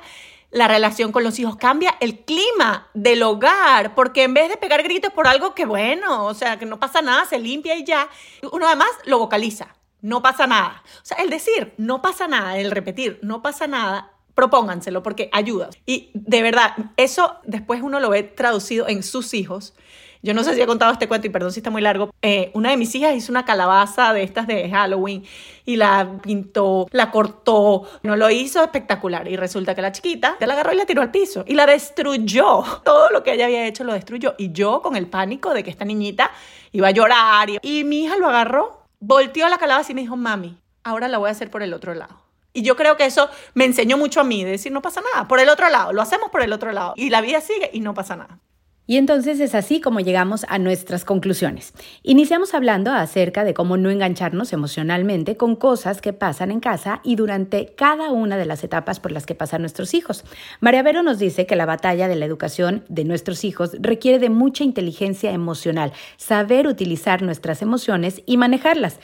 la 0.51 0.69
relación 0.69 1.11
con 1.11 1.25
los 1.25 1.39
hijos, 1.39 1.57
cambia 1.57 1.97
el 2.01 2.21
clima 2.21 2.89
del 2.95 3.23
hogar, 3.25 3.95
porque 3.95 4.23
en 4.23 4.35
vez 4.35 4.49
de 4.49 4.57
pegar 4.57 4.83
gritos 4.85 5.13
por 5.13 5.27
algo 5.27 5.55
que 5.55 5.67
bueno, 5.67 6.27
o 6.27 6.35
sea, 6.35 6.59
que 6.59 6.67
no 6.67 6.79
pasa 6.79 7.03
nada, 7.03 7.25
se 7.25 7.41
limpia 7.41 7.77
y 7.77 7.85
ya, 7.85 8.09
uno 8.53 8.67
además 8.67 8.89
lo 9.05 9.19
vocaliza, 9.19 9.75
no 10.01 10.23
pasa 10.23 10.47
nada. 10.47 10.85
O 11.03 11.05
sea, 11.05 11.17
el 11.19 11.31
decir 11.31 11.75
no 11.77 12.03
pasa 12.03 12.29
nada, 12.29 12.57
el 12.57 12.71
repetir 12.71 13.19
no 13.23 13.43
pasa 13.43 13.67
nada, 13.67 14.13
propónganselo 14.35 15.03
porque 15.03 15.29
ayuda. 15.33 15.71
Y 15.87 16.11
de 16.15 16.43
verdad, 16.43 16.77
eso 16.97 17.37
después 17.43 17.83
uno 17.83 17.99
lo 17.99 18.11
ve 18.11 18.23
traducido 18.23 18.87
en 18.89 19.03
sus 19.03 19.35
hijos 19.35 19.75
yo 20.25 20.33
no 20.33 20.43
sé 20.43 20.55
si 20.55 20.63
he 20.63 20.67
contado 20.67 20.91
este 20.91 21.07
cuento 21.07 21.27
y 21.27 21.31
perdón 21.31 21.53
si 21.53 21.61
está 21.61 21.69
muy 21.69 21.83
largo. 21.83 22.11
Eh, 22.23 22.51
una 22.55 22.71
de 22.71 22.79
mis 22.79 22.95
hijas 22.95 23.15
hizo 23.15 23.31
una 23.31 23.45
calabaza 23.45 24.15
de 24.15 24.23
estas 24.23 24.47
de 24.47 24.71
Halloween 24.71 25.23
y 25.67 25.77
la 25.77 26.19
pintó, 26.23 26.87
la 26.93 27.11
cortó, 27.11 27.83
no 28.03 28.17
lo 28.17 28.31
hizo 28.31 28.65
espectacular. 28.65 29.29
Y 29.29 29.37
resulta 29.37 29.75
que 29.75 29.83
la 29.83 29.93
chiquita 29.93 30.37
se 30.39 30.47
la 30.47 30.55
agarró 30.55 30.73
y 30.73 30.77
la 30.77 30.87
tiró 30.87 31.03
al 31.03 31.11
piso 31.11 31.45
y 31.47 31.53
la 31.53 31.67
destruyó. 31.67 32.65
Todo 32.85 33.11
lo 33.11 33.23
que 33.23 33.35
ella 33.35 33.45
había 33.45 33.67
hecho 33.67 33.85
lo 33.85 33.93
destruyó. 33.93 34.35
Y 34.39 34.53
yo 34.53 34.81
con 34.81 34.97
el 34.97 35.09
pánico 35.09 35.53
de 35.53 35.63
que 35.63 35.69
esta 35.69 35.85
niñita 35.85 36.31
iba 36.73 36.89
a 36.89 36.93
llorar. 36.93 37.51
Y, 37.61 37.85
mi 37.85 38.05
hija 38.05 38.17
lo 38.17 38.27
agarró, 38.27 38.87
volteó 39.01 39.47
la 39.51 39.59
calabaza 39.59 39.93
y 39.93 39.95
me 39.95 40.01
dijo, 40.01 40.17
mami, 40.17 40.57
ahora 40.85 41.07
la 41.07 41.19
voy 41.19 41.29
a 41.29 41.33
hacer 41.33 41.51
por 41.51 41.63
el 41.63 41.75
otro 41.75 41.93
lado. 41.93 42.25
Y 42.55 42.63
yo 42.63 42.77
creo 42.77 42.97
que 42.97 43.05
eso 43.05 43.29
me 43.53 43.67
enseñó 43.67 43.99
mucho 43.99 44.23
a 44.23 44.25
mí, 44.25 44.43
de 44.43 44.53
decir, 44.53 44.73
no 44.73 44.81
pasa 44.81 45.03
nada, 45.13 45.29
por 45.29 45.39
el 45.39 45.51
otro 45.51 45.69
lado, 45.69 45.93
lo 45.93 46.01
hacemos 46.01 46.31
por 46.31 46.41
el 46.41 46.51
otro 46.55 46.73
lado. 46.73 46.95
Y 46.97 47.11
la 47.11 47.21
vida 47.21 47.43
sigue 47.43 47.69
y 47.75 47.81
no 47.81 47.93
pasa 47.93 48.17
nada. 48.17 48.39
Y 48.87 48.99
entonces 48.99 49.41
es 49.41 49.55
así 49.55 49.81
como 49.81 50.01
llegamos 50.01 50.45
a 50.49 50.59
nuestras 50.59 51.07
conclusiones. 51.07 51.73
Iniciamos 52.03 52.53
hablando 52.53 52.93
acerca 52.93 53.43
de 53.43 53.55
cómo 53.55 53.79
no 53.79 53.91
engancharnos 53.91 54.53
emocionalmente 54.53 55.39
con 55.39 55.57
cosas 55.57 56.03
que 56.03 56.13
pasan 56.13 56.51
en 56.51 56.61
casa 56.61 57.01
y 57.03 57.17
durante 57.17 57.75
cada 57.75 58.11
una 58.11 58.37
de 58.37 58.45
las 58.45 58.63
etapas 58.63 59.01
por 59.01 59.11
las 59.11 59.25
que 59.25 59.35
pasan 59.35 59.63
nuestros 59.63 59.95
hijos. 59.95 60.25
María 60.61 60.83
Vero 60.83 61.03
nos 61.03 61.19
dice 61.19 61.47
que 61.47 61.57
la 61.57 61.65
batalla 61.65 62.09
de 62.09 62.17
la 62.17 62.27
educación 62.27 62.85
de 62.89 63.05
nuestros 63.05 63.45
hijos 63.45 63.71
requiere 63.81 64.19
de 64.19 64.29
mucha 64.29 64.65
inteligencia 64.65 65.33
emocional, 65.33 65.95
saber 66.19 66.67
utilizar 66.67 67.23
nuestras 67.23 67.63
emociones 67.63 68.23
y 68.27 68.37
manejarlas. 68.37 69.01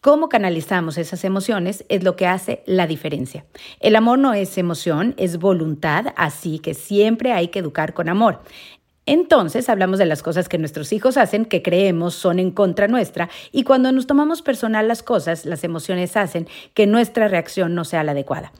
Cómo 0.00 0.30
canalizamos 0.30 0.96
esas 0.96 1.24
emociones 1.24 1.84
es 1.90 2.02
lo 2.04 2.16
que 2.16 2.26
hace 2.26 2.62
la 2.64 2.86
diferencia. 2.86 3.44
El 3.80 3.96
amor 3.96 4.18
no 4.18 4.32
es 4.32 4.56
emoción, 4.56 5.14
es 5.18 5.38
voluntad, 5.38 6.14
así 6.16 6.58
que 6.58 6.72
siempre 6.72 7.32
hay 7.32 7.48
que 7.48 7.58
educar 7.58 7.92
con 7.92 8.08
amor. 8.08 8.40
Entonces 9.06 9.68
hablamos 9.68 9.98
de 9.98 10.06
las 10.06 10.22
cosas 10.22 10.48
que 10.48 10.58
nuestros 10.58 10.92
hijos 10.92 11.16
hacen 11.16 11.44
que 11.44 11.62
creemos 11.62 12.14
son 12.14 12.38
en 12.38 12.50
contra 12.50 12.86
nuestra 12.86 13.28
y 13.50 13.64
cuando 13.64 13.92
nos 13.92 14.06
tomamos 14.06 14.42
personal 14.42 14.88
las 14.88 15.02
cosas, 15.02 15.46
las 15.46 15.64
emociones 15.64 16.16
hacen 16.16 16.46
que 16.74 16.86
nuestra 16.86 17.28
reacción 17.28 17.74
no 17.74 17.84
sea 17.84 18.04
la 18.04 18.12
adecuada. 18.12 18.52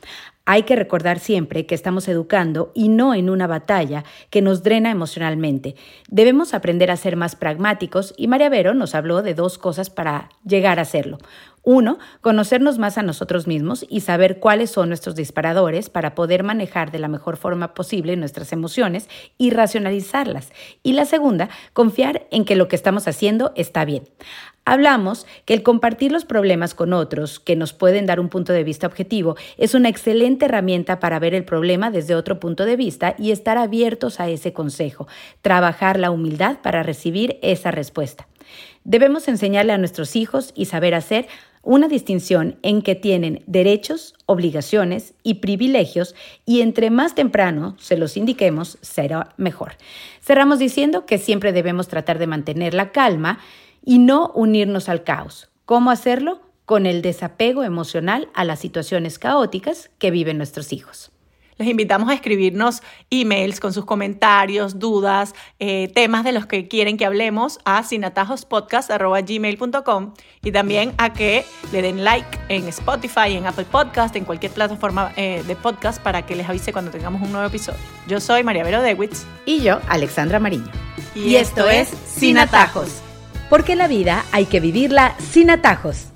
Hay 0.52 0.64
que 0.64 0.74
recordar 0.74 1.20
siempre 1.20 1.64
que 1.64 1.76
estamos 1.76 2.08
educando 2.08 2.72
y 2.74 2.88
no 2.88 3.14
en 3.14 3.30
una 3.30 3.46
batalla 3.46 4.02
que 4.30 4.42
nos 4.42 4.64
drena 4.64 4.90
emocionalmente. 4.90 5.76
Debemos 6.08 6.54
aprender 6.54 6.90
a 6.90 6.96
ser 6.96 7.14
más 7.14 7.36
pragmáticos 7.36 8.14
y 8.16 8.26
María 8.26 8.48
Vero 8.48 8.74
nos 8.74 8.96
habló 8.96 9.22
de 9.22 9.34
dos 9.34 9.58
cosas 9.58 9.90
para 9.90 10.28
llegar 10.44 10.80
a 10.80 10.82
hacerlo. 10.82 11.18
Uno, 11.62 12.00
conocernos 12.20 12.78
más 12.78 12.98
a 12.98 13.04
nosotros 13.04 13.46
mismos 13.46 13.86
y 13.88 14.00
saber 14.00 14.40
cuáles 14.40 14.72
son 14.72 14.88
nuestros 14.88 15.14
disparadores 15.14 15.88
para 15.88 16.16
poder 16.16 16.42
manejar 16.42 16.90
de 16.90 16.98
la 16.98 17.06
mejor 17.06 17.36
forma 17.36 17.72
posible 17.72 18.16
nuestras 18.16 18.52
emociones 18.52 19.08
y 19.38 19.50
racionalizarlas. 19.50 20.50
Y 20.82 20.94
la 20.94 21.04
segunda, 21.04 21.48
confiar 21.74 22.26
en 22.32 22.44
que 22.44 22.56
lo 22.56 22.66
que 22.66 22.74
estamos 22.74 23.06
haciendo 23.06 23.52
está 23.54 23.84
bien. 23.84 24.02
Hablamos 24.70 25.26
que 25.46 25.54
el 25.54 25.64
compartir 25.64 26.12
los 26.12 26.24
problemas 26.24 26.74
con 26.74 26.92
otros 26.92 27.40
que 27.40 27.56
nos 27.56 27.72
pueden 27.72 28.06
dar 28.06 28.20
un 28.20 28.28
punto 28.28 28.52
de 28.52 28.62
vista 28.62 28.86
objetivo 28.86 29.34
es 29.58 29.74
una 29.74 29.88
excelente 29.88 30.44
herramienta 30.44 31.00
para 31.00 31.18
ver 31.18 31.34
el 31.34 31.44
problema 31.44 31.90
desde 31.90 32.14
otro 32.14 32.38
punto 32.38 32.64
de 32.64 32.76
vista 32.76 33.16
y 33.18 33.32
estar 33.32 33.58
abiertos 33.58 34.20
a 34.20 34.28
ese 34.28 34.52
consejo, 34.52 35.08
trabajar 35.42 35.98
la 35.98 36.12
humildad 36.12 36.58
para 36.62 36.84
recibir 36.84 37.40
esa 37.42 37.72
respuesta. 37.72 38.28
Debemos 38.84 39.26
enseñarle 39.26 39.72
a 39.72 39.78
nuestros 39.78 40.14
hijos 40.14 40.52
y 40.54 40.66
saber 40.66 40.94
hacer 40.94 41.26
una 41.62 41.88
distinción 41.88 42.56
en 42.62 42.82
que 42.82 42.94
tienen 42.94 43.42
derechos, 43.48 44.14
obligaciones 44.26 45.14
y 45.24 45.34
privilegios 45.34 46.14
y 46.46 46.60
entre 46.60 46.90
más 46.90 47.16
temprano 47.16 47.74
se 47.80 47.96
los 47.96 48.16
indiquemos 48.16 48.78
será 48.82 49.34
mejor. 49.36 49.72
Cerramos 50.22 50.60
diciendo 50.60 51.06
que 51.06 51.18
siempre 51.18 51.52
debemos 51.52 51.88
tratar 51.88 52.20
de 52.20 52.28
mantener 52.28 52.72
la 52.72 52.92
calma 52.92 53.40
y 53.84 53.98
no 53.98 54.30
unirnos 54.34 54.88
al 54.88 55.04
caos. 55.04 55.50
¿Cómo 55.64 55.90
hacerlo? 55.90 56.40
con 56.70 56.86
el 56.86 57.02
desapego 57.02 57.64
emocional 57.64 58.28
a 58.32 58.44
las 58.44 58.60
situaciones 58.60 59.18
caóticas 59.18 59.90
que 59.98 60.12
viven 60.12 60.36
nuestros 60.36 60.72
hijos. 60.72 61.10
Les 61.56 61.66
invitamos 61.66 62.08
a 62.08 62.14
escribirnos 62.14 62.80
emails 63.10 63.58
con 63.58 63.72
sus 63.72 63.84
comentarios, 63.84 64.78
dudas, 64.78 65.34
eh, 65.58 65.90
temas 65.92 66.22
de 66.22 66.30
los 66.30 66.46
que 66.46 66.68
quieren 66.68 66.96
que 66.96 67.04
hablemos 67.04 67.58
a 67.64 67.82
sinatajospodcast.gmail.com 67.82 70.14
y 70.44 70.52
también 70.52 70.92
a 70.96 71.12
que 71.12 71.44
le 71.72 71.82
den 71.82 72.04
like 72.04 72.38
en 72.48 72.68
Spotify, 72.68 73.32
en 73.32 73.48
Apple 73.48 73.66
Podcast, 73.68 74.14
en 74.14 74.24
cualquier 74.24 74.52
plataforma 74.52 75.12
eh, 75.16 75.42
de 75.44 75.56
podcast 75.56 76.00
para 76.00 76.24
que 76.24 76.36
les 76.36 76.48
avise 76.48 76.72
cuando 76.72 76.92
tengamos 76.92 77.20
un 77.20 77.32
nuevo 77.32 77.48
episodio. 77.48 77.80
Yo 78.06 78.20
soy 78.20 78.44
María 78.44 78.62
Vero 78.62 78.80
Dewitz. 78.80 79.24
Y 79.44 79.60
yo, 79.60 79.80
Alexandra 79.88 80.38
Mariño. 80.38 80.70
Y, 81.16 81.34
esto 81.34 81.68
es 81.68 81.88
Sin 81.88 82.38
Atajos. 82.38 83.02
Porque 83.50 83.76
la 83.76 83.88
vida 83.88 84.24
hay 84.32 84.46
que 84.46 84.60
vivirla 84.60 85.16
sin 85.18 85.50
atajos. 85.50 86.06